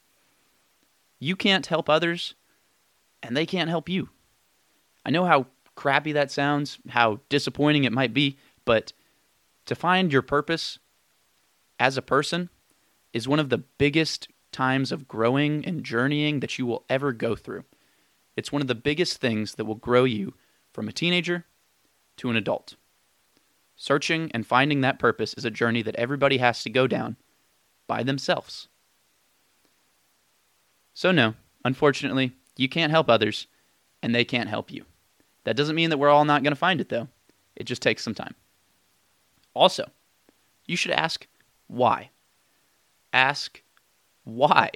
You 1.18 1.36
can't 1.36 1.66
help 1.66 1.90
others, 1.90 2.36
and 3.24 3.36
they 3.36 3.48
can't 3.48 3.72
help 3.72 3.90
you. 3.90 4.10
I 5.04 5.10
know 5.10 5.26
how 5.26 5.48
crappy 5.74 6.12
that 6.12 6.30
sounds, 6.30 6.78
how 6.90 7.22
disappointing 7.30 7.86
it 7.86 7.92
might 7.92 8.14
be, 8.14 8.38
but 8.66 8.94
to 9.66 9.76
find 9.76 10.12
your 10.12 10.22
purpose 10.22 10.80
as 11.80 11.98
a 11.98 12.02
person 12.02 12.50
is 13.14 13.28
one 13.28 13.40
of 13.40 13.50
the 13.50 13.58
biggest 13.58 14.28
times 14.52 14.92
of 14.92 15.08
growing 15.08 15.66
and 15.66 15.84
journeying 15.84 16.40
that 16.40 16.58
you 16.58 16.66
will 16.66 16.86
ever 16.90 17.12
go 17.12 17.36
through. 17.36 17.64
It's 18.36 18.52
one 18.52 18.62
of 18.62 18.68
the 18.68 18.76
biggest 18.76 19.18
things 19.18 19.56
that 19.56 19.66
will 19.66 19.76
grow 19.76 20.04
you 20.04 20.34
from 20.72 20.88
a 20.88 20.94
teenager 20.94 21.46
to 22.18 22.30
an 22.30 22.36
adult. 22.36 22.76
Searching 23.76 24.32
and 24.34 24.48
finding 24.48 24.82
that 24.82 25.00
purpose 25.00 25.34
is 25.34 25.46
a 25.46 25.52
journey 25.52 25.82
that 25.82 25.96
everybody 25.96 26.38
has 26.38 26.64
to 26.64 26.70
go 26.70 26.88
down 26.88 27.18
by 27.88 28.04
themselves. 28.04 28.68
So, 30.94 31.12
no, 31.12 31.36
unfortunately, 31.66 32.32
you 32.56 32.70
can't 32.70 32.92
help 32.92 33.10
others, 33.10 33.48
and 34.02 34.16
they 34.16 34.24
can't 34.24 34.50
help 34.50 34.72
you. 34.72 34.86
That 35.44 35.58
doesn't 35.58 35.76
mean 35.76 35.90
that 35.90 35.98
we're 35.98 36.10
all 36.10 36.24
not 36.24 36.42
going 36.42 36.54
to 36.54 36.58
find 36.58 36.80
it, 36.80 36.88
though. 36.88 37.10
It 37.56 37.66
just 37.66 37.82
takes 37.82 38.04
some 38.04 38.16
time. 38.16 38.36
Also, 39.56 39.90
you 40.66 40.76
should 40.76 40.92
ask 40.92 41.28
why. 41.68 42.12
Ask 43.14 43.64
why. 44.24 44.70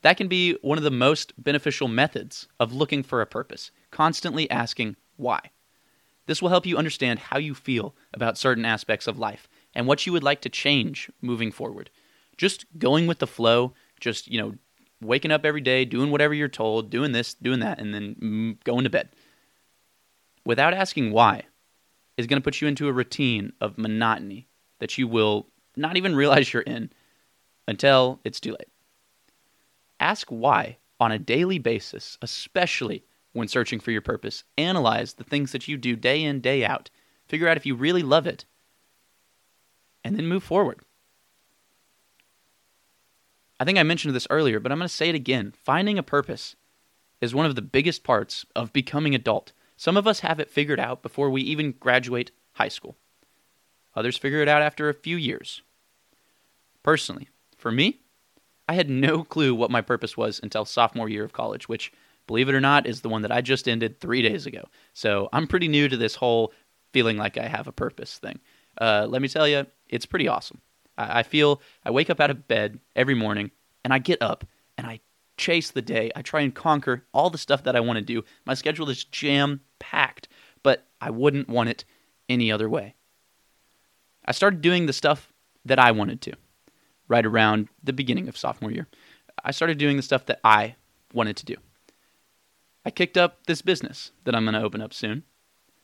That 0.00 0.16
can 0.16 0.26
be 0.26 0.54
one 0.62 0.78
of 0.78 0.84
the 0.84 0.90
most 0.90 1.32
beneficial 1.40 1.86
methods 1.86 2.48
of 2.58 2.72
looking 2.72 3.04
for 3.04 3.20
a 3.20 3.26
purpose, 3.26 3.70
constantly 3.90 4.50
asking 4.50 4.96
why. 5.16 5.50
This 6.26 6.40
will 6.40 6.48
help 6.48 6.66
you 6.66 6.76
understand 6.76 7.18
how 7.18 7.38
you 7.38 7.54
feel 7.54 7.94
about 8.14 8.38
certain 8.38 8.64
aspects 8.64 9.06
of 9.06 9.18
life 9.18 9.48
and 9.74 9.86
what 9.86 10.06
you 10.06 10.12
would 10.12 10.22
like 10.22 10.40
to 10.42 10.48
change 10.48 11.10
moving 11.20 11.52
forward. 11.52 11.90
Just 12.36 12.64
going 12.78 13.06
with 13.06 13.18
the 13.18 13.26
flow, 13.26 13.74
just, 14.00 14.28
you 14.28 14.40
know, 14.40 14.54
waking 15.00 15.30
up 15.32 15.44
every 15.44 15.60
day, 15.60 15.84
doing 15.84 16.10
whatever 16.10 16.32
you're 16.32 16.48
told, 16.48 16.90
doing 16.90 17.12
this, 17.12 17.34
doing 17.34 17.60
that, 17.60 17.78
and 17.78 17.92
then 17.92 18.56
going 18.64 18.84
to 18.84 18.90
bed. 18.90 19.10
Without 20.44 20.74
asking 20.74 21.12
why 21.12 21.44
is 22.16 22.26
going 22.26 22.40
to 22.40 22.44
put 22.44 22.60
you 22.60 22.68
into 22.68 22.88
a 22.88 22.92
routine 22.92 23.52
of 23.60 23.78
monotony 23.78 24.48
that 24.80 24.98
you 24.98 25.08
will 25.08 25.48
not 25.76 25.96
even 25.96 26.14
realize 26.14 26.52
you're 26.52 26.62
in 26.62 26.90
until 27.66 28.20
it's 28.24 28.40
too 28.40 28.52
late. 28.52 28.68
Ask 30.00 30.28
why 30.28 30.78
on 31.00 31.12
a 31.12 31.18
daily 31.18 31.58
basis, 31.58 32.18
especially 32.22 33.04
when 33.32 33.48
searching 33.48 33.80
for 33.80 33.90
your 33.90 34.02
purpose. 34.02 34.44
Analyze 34.58 35.14
the 35.14 35.24
things 35.24 35.52
that 35.52 35.68
you 35.68 35.76
do 35.76 35.96
day 35.96 36.22
in, 36.22 36.40
day 36.40 36.64
out. 36.64 36.90
Figure 37.26 37.48
out 37.48 37.56
if 37.56 37.66
you 37.66 37.74
really 37.74 38.02
love 38.02 38.26
it, 38.26 38.44
and 40.04 40.16
then 40.16 40.26
move 40.26 40.42
forward. 40.42 40.80
I 43.58 43.64
think 43.64 43.78
I 43.78 43.84
mentioned 43.84 44.14
this 44.14 44.26
earlier, 44.28 44.58
but 44.58 44.72
I'm 44.72 44.78
going 44.78 44.88
to 44.88 44.94
say 44.94 45.08
it 45.08 45.14
again. 45.14 45.54
Finding 45.56 45.96
a 45.96 46.02
purpose 46.02 46.56
is 47.20 47.34
one 47.34 47.46
of 47.46 47.54
the 47.54 47.62
biggest 47.62 48.02
parts 48.02 48.44
of 48.56 48.72
becoming 48.72 49.14
adult. 49.14 49.52
Some 49.82 49.96
of 49.96 50.06
us 50.06 50.20
have 50.20 50.38
it 50.38 50.48
figured 50.48 50.78
out 50.78 51.02
before 51.02 51.28
we 51.28 51.42
even 51.42 51.72
graduate 51.72 52.30
high 52.52 52.68
school. 52.68 52.96
Others 53.96 54.16
figure 54.16 54.40
it 54.40 54.46
out 54.46 54.62
after 54.62 54.88
a 54.88 54.94
few 54.94 55.16
years. 55.16 55.60
Personally, 56.84 57.30
for 57.58 57.72
me, 57.72 57.98
I 58.68 58.74
had 58.74 58.88
no 58.88 59.24
clue 59.24 59.56
what 59.56 59.72
my 59.72 59.80
purpose 59.80 60.16
was 60.16 60.38
until 60.40 60.64
sophomore 60.64 61.08
year 61.08 61.24
of 61.24 61.32
college, 61.32 61.68
which, 61.68 61.92
believe 62.28 62.48
it 62.48 62.54
or 62.54 62.60
not, 62.60 62.86
is 62.86 63.00
the 63.00 63.08
one 63.08 63.22
that 63.22 63.32
I 63.32 63.40
just 63.40 63.66
ended 63.66 63.98
three 63.98 64.22
days 64.22 64.46
ago. 64.46 64.68
So 64.94 65.28
I'm 65.32 65.48
pretty 65.48 65.66
new 65.66 65.88
to 65.88 65.96
this 65.96 66.14
whole 66.14 66.52
feeling 66.92 67.16
like 67.16 67.36
I 67.36 67.48
have 67.48 67.66
a 67.66 67.72
purpose 67.72 68.18
thing. 68.18 68.38
Uh, 68.80 69.08
let 69.10 69.20
me 69.20 69.26
tell 69.26 69.48
you, 69.48 69.66
it's 69.88 70.06
pretty 70.06 70.28
awesome. 70.28 70.60
I, 70.96 71.18
I 71.18 71.22
feel 71.24 71.60
I 71.84 71.90
wake 71.90 72.08
up 72.08 72.20
out 72.20 72.30
of 72.30 72.46
bed 72.46 72.78
every 72.94 73.16
morning 73.16 73.50
and 73.82 73.92
I 73.92 73.98
get 73.98 74.22
up 74.22 74.44
and 74.78 74.86
I 74.86 75.00
chase 75.42 75.72
the 75.72 75.82
day. 75.82 76.08
I 76.14 76.22
try 76.22 76.42
and 76.42 76.54
conquer 76.54 77.04
all 77.12 77.28
the 77.28 77.36
stuff 77.36 77.64
that 77.64 77.74
I 77.74 77.80
want 77.80 77.96
to 77.96 78.04
do. 78.04 78.24
My 78.46 78.54
schedule 78.54 78.88
is 78.88 79.02
jam 79.02 79.60
packed, 79.80 80.28
but 80.62 80.86
I 81.00 81.10
wouldn't 81.10 81.48
want 81.48 81.68
it 81.68 81.84
any 82.28 82.52
other 82.52 82.68
way. 82.68 82.94
I 84.24 84.30
started 84.30 84.60
doing 84.60 84.86
the 84.86 84.92
stuff 84.92 85.32
that 85.64 85.80
I 85.80 85.90
wanted 85.90 86.20
to 86.22 86.34
right 87.08 87.26
around 87.26 87.68
the 87.82 87.92
beginning 87.92 88.28
of 88.28 88.36
sophomore 88.36 88.70
year. 88.70 88.86
I 89.44 89.50
started 89.50 89.78
doing 89.78 89.96
the 89.96 90.02
stuff 90.04 90.26
that 90.26 90.38
I 90.44 90.76
wanted 91.12 91.36
to 91.38 91.44
do. 91.44 91.56
I 92.86 92.90
kicked 92.90 93.18
up 93.18 93.46
this 93.46 93.62
business 93.62 94.12
that 94.22 94.36
I'm 94.36 94.44
going 94.44 94.54
to 94.54 94.62
open 94.62 94.80
up 94.80 94.94
soon. 94.94 95.24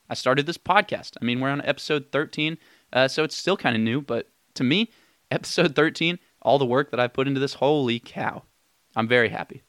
I 0.08 0.14
started 0.14 0.46
this 0.46 0.58
podcast. 0.58 1.16
I 1.20 1.24
mean, 1.24 1.40
we're 1.40 1.50
on 1.50 1.62
episode 1.62 2.06
13, 2.12 2.58
uh, 2.92 3.08
so 3.08 3.24
it's 3.24 3.36
still 3.36 3.56
kind 3.56 3.74
of 3.74 3.82
new, 3.82 4.00
but 4.00 4.28
to 4.54 4.62
me, 4.62 4.92
episode 5.32 5.74
13, 5.74 6.20
all 6.42 6.60
the 6.60 6.64
work 6.64 6.92
that 6.92 7.00
I 7.00 7.08
put 7.08 7.26
into 7.26 7.40
this, 7.40 7.54
holy 7.54 7.98
cow. 7.98 8.44
I'm 8.98 9.06
very 9.06 9.28
happy. 9.28 9.62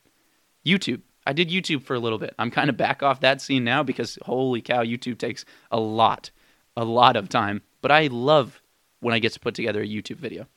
YouTube. 0.66 1.02
I 1.28 1.34
did 1.34 1.50
YouTube 1.50 1.84
for 1.84 1.94
a 1.94 2.00
little 2.00 2.18
bit. 2.18 2.34
I'm 2.40 2.50
kind 2.50 2.68
of 2.68 2.78
back 2.78 3.04
off 3.04 3.20
that 3.20 3.42
scene 3.42 3.64
now 3.64 3.84
because 3.84 4.18
holy 4.24 4.60
cow, 4.60 4.84
YouTube 4.84 5.20
takes 5.20 5.46
a 5.70 5.80
lot, 5.80 6.32
a 6.76 6.84
lot 6.84 7.16
of 7.16 7.30
time. 7.30 7.62
But 7.82 7.92
I 7.92 8.08
love 8.08 8.60
when 9.02 9.14
I 9.14 9.20
get 9.20 9.34
to 9.34 9.40
put 9.40 9.54
together 9.54 9.84
a 9.84 9.88
YouTube 9.88 10.16
video. 10.16 10.48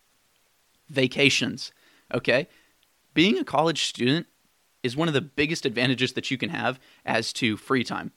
Vacations. 0.89 1.71
Okay? 2.15 2.49
Being 3.13 3.37
a 3.37 3.45
college 3.45 3.85
student 3.85 4.27
is 4.83 4.97
one 4.97 5.07
of 5.07 5.13
the 5.13 5.21
biggest 5.21 5.67
advantages 5.67 6.15
that 6.15 6.31
you 6.31 6.39
can 6.39 6.49
have 6.49 6.81
as 7.05 7.31
to 7.35 7.59
free 7.59 7.85
time. 7.85 8.11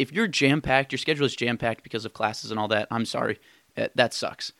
If 0.00 0.12
you're 0.12 0.26
jam 0.26 0.60
packed, 0.60 0.90
your 0.90 0.98
schedule 0.98 1.26
is 1.26 1.36
jam 1.36 1.58
packed 1.58 1.84
because 1.84 2.04
of 2.04 2.12
classes 2.12 2.50
and 2.50 2.58
all 2.58 2.68
that, 2.68 2.88
I'm 2.90 3.04
sorry. 3.04 3.38
Eh, 3.76 3.86
that 3.94 4.14
sucks. 4.14 4.52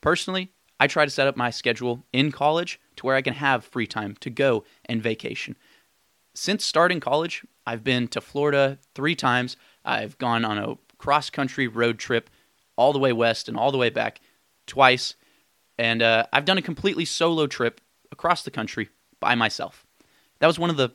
Personally, 0.00 0.50
I 0.84 0.86
try 0.86 1.06
to 1.06 1.10
set 1.10 1.26
up 1.26 1.34
my 1.34 1.48
schedule 1.48 2.04
in 2.12 2.30
college 2.30 2.78
to 2.96 3.06
where 3.06 3.16
I 3.16 3.22
can 3.22 3.32
have 3.32 3.64
free 3.64 3.86
time 3.86 4.16
to 4.20 4.28
go 4.28 4.64
and 4.84 5.02
vacation. 5.02 5.56
Since 6.34 6.62
starting 6.62 7.00
college, 7.00 7.42
I've 7.66 7.82
been 7.82 8.06
to 8.08 8.20
Florida 8.20 8.76
three 8.94 9.16
times. 9.16 9.56
I've 9.82 10.18
gone 10.18 10.44
on 10.44 10.58
a 10.58 10.76
cross 10.98 11.30
country 11.30 11.68
road 11.68 11.98
trip 11.98 12.28
all 12.76 12.92
the 12.92 12.98
way 12.98 13.14
west 13.14 13.48
and 13.48 13.56
all 13.56 13.72
the 13.72 13.78
way 13.78 13.88
back 13.88 14.20
twice. 14.66 15.14
And 15.78 16.02
uh, 16.02 16.26
I've 16.34 16.44
done 16.44 16.58
a 16.58 16.62
completely 16.62 17.06
solo 17.06 17.46
trip 17.46 17.80
across 18.12 18.42
the 18.42 18.50
country 18.50 18.90
by 19.20 19.34
myself. 19.34 19.86
That 20.40 20.48
was 20.48 20.58
one 20.58 20.68
of 20.68 20.76
the 20.76 20.90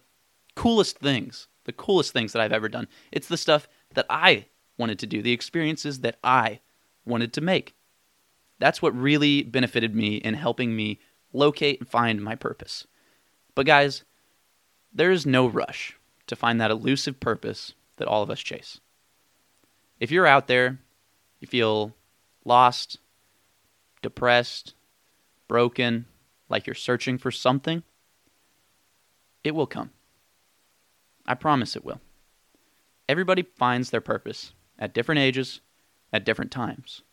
coolest 0.56 0.99
things, 0.99 1.47
the 1.63 1.73
coolest 1.73 2.13
things 2.13 2.32
that 2.34 2.43
I've 2.43 2.54
ever 2.54 2.69
done. 2.69 2.88
It's 3.12 3.28
the 3.28 3.38
stuff 3.38 3.67
that 3.95 4.06
I 4.08 4.45
wanted 4.78 4.99
to 4.99 5.08
do, 5.08 5.23
the 5.23 5.34
experiences 5.34 6.02
that 6.02 6.19
I 6.23 6.60
wanted 7.08 7.34
to 7.34 7.41
make. 7.41 7.73
That's 8.59 8.81
what 8.81 8.95
really 8.95 9.43
benefited 9.43 9.95
me 9.95 10.15
in 10.17 10.33
helping 10.33 10.75
me 10.75 10.99
locate 11.33 11.79
and 11.79 11.89
find 11.89 12.21
my 12.23 12.35
purpose. 12.35 12.85
But, 13.55 13.65
guys, 13.65 14.03
there 14.93 15.11
is 15.11 15.25
no 15.25 15.47
rush 15.47 15.97
to 16.27 16.35
find 16.35 16.59
that 16.59 16.71
elusive 16.71 17.19
purpose 17.19 17.73
that 17.97 18.07
all 18.07 18.23
of 18.23 18.29
us 18.29 18.39
chase. 18.39 18.79
If 19.99 20.11
you're 20.11 20.27
out 20.27 20.47
there, 20.47 20.79
you 21.39 21.47
feel 21.47 21.95
lost, 22.45 22.99
depressed, 24.01 24.73
broken, 25.47 26.05
like 26.47 26.65
you're 26.67 26.73
searching 26.73 27.17
for 27.17 27.31
something, 27.31 27.83
it 29.43 29.55
will 29.55 29.67
come. 29.67 29.91
I 31.25 31.35
promise 31.35 31.75
it 31.75 31.85
will. 31.85 32.01
Everybody 33.07 33.43
finds 33.43 33.89
their 33.89 34.01
purpose 34.01 34.53
at 34.77 34.93
different 34.93 35.19
ages, 35.19 35.61
at 36.11 36.25
different 36.25 36.51
times. 36.51 37.03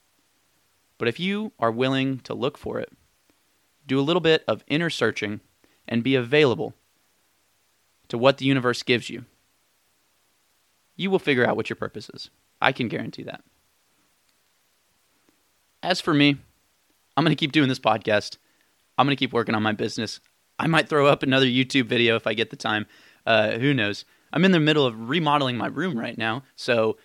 But 0.98 1.08
if 1.08 1.20
you 1.20 1.52
are 1.58 1.70
willing 1.70 2.20
to 2.20 2.34
look 2.34 2.56
for 2.56 2.78
it, 2.80 2.92
do 3.86 4.00
a 4.00 4.02
little 4.02 4.20
bit 4.20 4.44
of 4.48 4.64
inner 4.66 4.90
searching, 4.90 5.40
and 5.88 6.02
be 6.02 6.14
available 6.14 6.74
to 8.08 8.18
what 8.18 8.38
the 8.38 8.44
universe 8.44 8.82
gives 8.82 9.08
you, 9.08 9.24
you 10.96 11.10
will 11.10 11.18
figure 11.18 11.46
out 11.46 11.56
what 11.56 11.68
your 11.68 11.76
purpose 11.76 12.10
is. 12.10 12.30
I 12.60 12.72
can 12.72 12.88
guarantee 12.88 13.22
that. 13.24 13.42
As 15.82 16.00
for 16.00 16.14
me, 16.14 16.36
I'm 17.16 17.24
going 17.24 17.36
to 17.36 17.38
keep 17.38 17.52
doing 17.52 17.68
this 17.68 17.78
podcast. 17.78 18.38
I'm 18.98 19.06
going 19.06 19.16
to 19.16 19.18
keep 19.18 19.32
working 19.32 19.54
on 19.54 19.62
my 19.62 19.72
business. 19.72 20.20
I 20.58 20.66
might 20.66 20.88
throw 20.88 21.06
up 21.06 21.22
another 21.22 21.46
YouTube 21.46 21.86
video 21.86 22.16
if 22.16 22.26
I 22.26 22.34
get 22.34 22.50
the 22.50 22.56
time. 22.56 22.86
Uh, 23.26 23.52
who 23.58 23.74
knows? 23.74 24.04
I'm 24.32 24.44
in 24.44 24.52
the 24.52 24.60
middle 24.60 24.86
of 24.86 25.08
remodeling 25.08 25.56
my 25.56 25.68
room 25.68 25.98
right 25.98 26.16
now, 26.16 26.42
so 26.56 26.96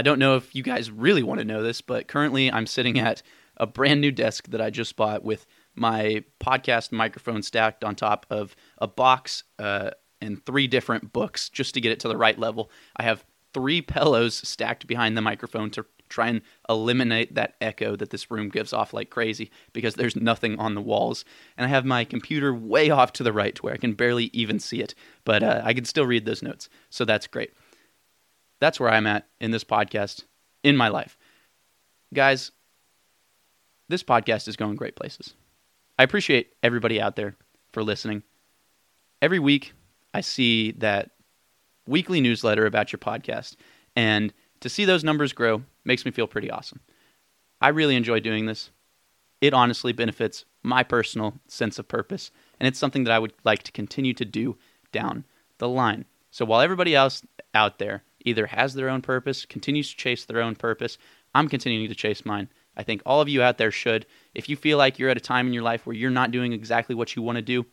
I 0.00 0.02
don't 0.02 0.18
know 0.18 0.36
if 0.36 0.54
you 0.54 0.62
guys 0.62 0.90
really 0.90 1.22
want 1.22 1.40
to 1.40 1.44
know 1.44 1.62
this, 1.62 1.82
but 1.82 2.08
currently 2.08 2.50
I'm 2.50 2.64
sitting 2.64 2.98
at 2.98 3.20
a 3.58 3.66
brand 3.66 4.00
new 4.00 4.10
desk 4.10 4.48
that 4.48 4.58
I 4.58 4.70
just 4.70 4.96
bought 4.96 5.22
with 5.22 5.44
my 5.74 6.24
podcast 6.40 6.90
microphone 6.90 7.42
stacked 7.42 7.84
on 7.84 7.94
top 7.94 8.24
of 8.30 8.56
a 8.78 8.88
box 8.88 9.44
uh, 9.58 9.90
and 10.22 10.42
three 10.46 10.66
different 10.66 11.12
books 11.12 11.50
just 11.50 11.74
to 11.74 11.82
get 11.82 11.92
it 11.92 12.00
to 12.00 12.08
the 12.08 12.16
right 12.16 12.38
level. 12.38 12.70
I 12.96 13.02
have 13.02 13.26
three 13.52 13.82
pillows 13.82 14.36
stacked 14.36 14.86
behind 14.86 15.18
the 15.18 15.20
microphone 15.20 15.68
to 15.72 15.84
try 16.08 16.28
and 16.28 16.40
eliminate 16.66 17.34
that 17.34 17.56
echo 17.60 17.94
that 17.94 18.08
this 18.08 18.30
room 18.30 18.48
gives 18.48 18.72
off 18.72 18.94
like 18.94 19.10
crazy 19.10 19.50
because 19.74 19.96
there's 19.96 20.16
nothing 20.16 20.58
on 20.58 20.74
the 20.74 20.80
walls. 20.80 21.26
And 21.58 21.66
I 21.66 21.68
have 21.68 21.84
my 21.84 22.06
computer 22.06 22.54
way 22.54 22.88
off 22.88 23.12
to 23.12 23.22
the 23.22 23.34
right 23.34 23.54
to 23.54 23.60
where 23.60 23.74
I 23.74 23.76
can 23.76 23.92
barely 23.92 24.30
even 24.32 24.60
see 24.60 24.80
it, 24.80 24.94
but 25.26 25.42
uh, 25.42 25.60
I 25.62 25.74
can 25.74 25.84
still 25.84 26.06
read 26.06 26.24
those 26.24 26.42
notes. 26.42 26.70
So 26.88 27.04
that's 27.04 27.26
great. 27.26 27.52
That's 28.60 28.78
where 28.78 28.90
I'm 28.90 29.06
at 29.06 29.26
in 29.40 29.50
this 29.50 29.64
podcast 29.64 30.24
in 30.62 30.76
my 30.76 30.88
life. 30.88 31.16
Guys, 32.14 32.52
this 33.88 34.02
podcast 34.02 34.46
is 34.46 34.56
going 34.56 34.76
great 34.76 34.96
places. 34.96 35.34
I 35.98 36.02
appreciate 36.02 36.52
everybody 36.62 37.00
out 37.00 37.16
there 37.16 37.36
for 37.72 37.82
listening. 37.82 38.22
Every 39.22 39.38
week, 39.38 39.72
I 40.14 40.20
see 40.20 40.72
that 40.72 41.10
weekly 41.86 42.20
newsletter 42.20 42.66
about 42.66 42.92
your 42.92 42.98
podcast, 42.98 43.56
and 43.96 44.32
to 44.60 44.68
see 44.68 44.84
those 44.84 45.04
numbers 45.04 45.32
grow 45.32 45.62
makes 45.84 46.04
me 46.04 46.10
feel 46.10 46.26
pretty 46.26 46.50
awesome. 46.50 46.80
I 47.60 47.68
really 47.68 47.96
enjoy 47.96 48.20
doing 48.20 48.46
this. 48.46 48.70
It 49.40 49.54
honestly 49.54 49.92
benefits 49.92 50.44
my 50.62 50.82
personal 50.82 51.34
sense 51.48 51.78
of 51.78 51.88
purpose, 51.88 52.30
and 52.58 52.66
it's 52.66 52.78
something 52.78 53.04
that 53.04 53.12
I 53.12 53.18
would 53.18 53.32
like 53.44 53.62
to 53.64 53.72
continue 53.72 54.14
to 54.14 54.24
do 54.24 54.56
down 54.92 55.24
the 55.58 55.68
line. 55.68 56.04
So 56.30 56.44
while 56.44 56.60
everybody 56.60 56.94
else 56.94 57.22
out 57.54 57.78
there 57.78 58.02
either 58.24 58.46
has 58.46 58.74
their 58.74 58.88
own 58.88 59.02
purpose, 59.02 59.44
continues 59.44 59.90
to 59.90 59.96
chase 59.96 60.24
their 60.24 60.42
own 60.42 60.54
purpose, 60.54 60.98
I'm 61.34 61.48
continuing 61.48 61.88
to 61.88 61.94
chase 61.94 62.24
mine. 62.24 62.48
I 62.76 62.82
think 62.82 63.02
all 63.04 63.20
of 63.20 63.28
you 63.28 63.42
out 63.42 63.58
there 63.58 63.70
should. 63.70 64.06
If 64.34 64.48
you 64.48 64.56
feel 64.56 64.78
like 64.78 64.98
you're 64.98 65.10
at 65.10 65.16
a 65.16 65.20
time 65.20 65.46
in 65.46 65.52
your 65.52 65.62
life 65.62 65.86
where 65.86 65.96
you're 65.96 66.10
not 66.10 66.30
doing 66.30 66.52
exactly 66.52 66.94
what 66.94 67.14
you 67.16 67.22
want 67.22 67.36
to 67.36 67.42
do, 67.42 67.66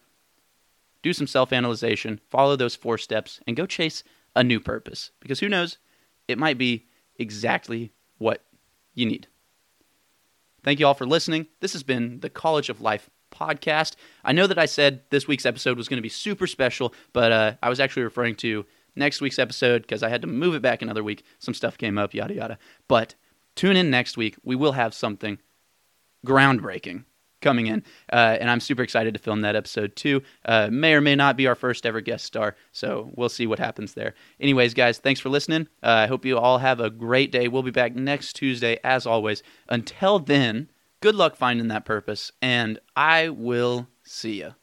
do 1.01 1.13
some 1.13 1.27
self 1.27 1.53
analyzation, 1.53 2.19
follow 2.29 2.55
those 2.55 2.75
four 2.75 2.97
steps, 2.97 3.39
and 3.47 3.55
go 3.55 3.65
chase 3.65 4.03
a 4.35 4.43
new 4.43 4.59
purpose. 4.59 5.11
Because 5.19 5.39
who 5.39 5.49
knows, 5.49 5.77
it 6.27 6.37
might 6.37 6.57
be 6.57 6.87
exactly 7.17 7.91
what 8.17 8.43
you 8.93 9.05
need. 9.05 9.27
Thank 10.63 10.79
you 10.79 10.87
all 10.87 10.93
for 10.93 11.05
listening. 11.05 11.47
This 11.61 11.73
has 11.73 11.83
been 11.83 12.19
the 12.19 12.29
College 12.29 12.69
of 12.69 12.81
Life 12.81 13.09
podcast. 13.31 13.95
I 14.23 14.33
know 14.33 14.47
that 14.47 14.57
I 14.57 14.65
said 14.65 15.01
this 15.09 15.27
week's 15.27 15.45
episode 15.45 15.77
was 15.77 15.87
going 15.87 15.97
to 15.97 16.01
be 16.01 16.09
super 16.09 16.47
special, 16.47 16.93
but 17.13 17.31
uh, 17.31 17.53
I 17.61 17.69
was 17.69 17.79
actually 17.79 18.03
referring 18.03 18.35
to 18.37 18.65
next 18.97 19.21
week's 19.21 19.39
episode 19.39 19.83
because 19.83 20.03
I 20.03 20.09
had 20.09 20.21
to 20.21 20.27
move 20.27 20.55
it 20.55 20.61
back 20.61 20.81
another 20.81 21.03
week. 21.03 21.23
Some 21.39 21.53
stuff 21.53 21.77
came 21.77 21.97
up, 21.97 22.13
yada, 22.13 22.33
yada. 22.33 22.57
But 22.87 23.15
tune 23.55 23.75
in 23.75 23.89
next 23.89 24.17
week. 24.17 24.35
We 24.43 24.55
will 24.55 24.73
have 24.73 24.93
something 24.93 25.39
groundbreaking 26.25 27.05
coming 27.41 27.67
in. 27.67 27.83
Uh, 28.11 28.37
and 28.39 28.49
I'm 28.49 28.59
super 28.59 28.81
excited 28.81 29.13
to 29.13 29.19
film 29.19 29.41
that 29.41 29.55
episode 29.55 29.95
too. 29.95 30.21
Uh, 30.45 30.69
may 30.71 30.93
or 30.93 31.01
may 31.01 31.15
not 31.15 31.37
be 31.37 31.47
our 31.47 31.55
first 31.55 31.85
ever 31.85 32.01
guest 32.01 32.25
star, 32.25 32.55
so 32.71 33.11
we'll 33.15 33.29
see 33.29 33.47
what 33.47 33.59
happens 33.59 33.93
there. 33.93 34.13
Anyways, 34.39 34.73
guys, 34.73 34.97
thanks 34.97 35.19
for 35.19 35.29
listening. 35.29 35.67
Uh, 35.83 35.91
I 35.91 36.07
hope 36.07 36.25
you 36.25 36.37
all 36.37 36.57
have 36.57 36.79
a 36.79 36.89
great 36.89 37.31
day. 37.31 37.47
We'll 37.47 37.63
be 37.63 37.71
back 37.71 37.95
next 37.95 38.33
Tuesday, 38.33 38.79
as 38.83 39.05
always. 39.05 39.43
Until 39.69 40.19
then, 40.19 40.69
good 41.01 41.15
luck 41.15 41.35
finding 41.35 41.67
that 41.67 41.85
purpose, 41.85 42.31
and 42.41 42.79
I 42.95 43.29
will 43.29 43.87
see 44.03 44.39
you. 44.39 44.55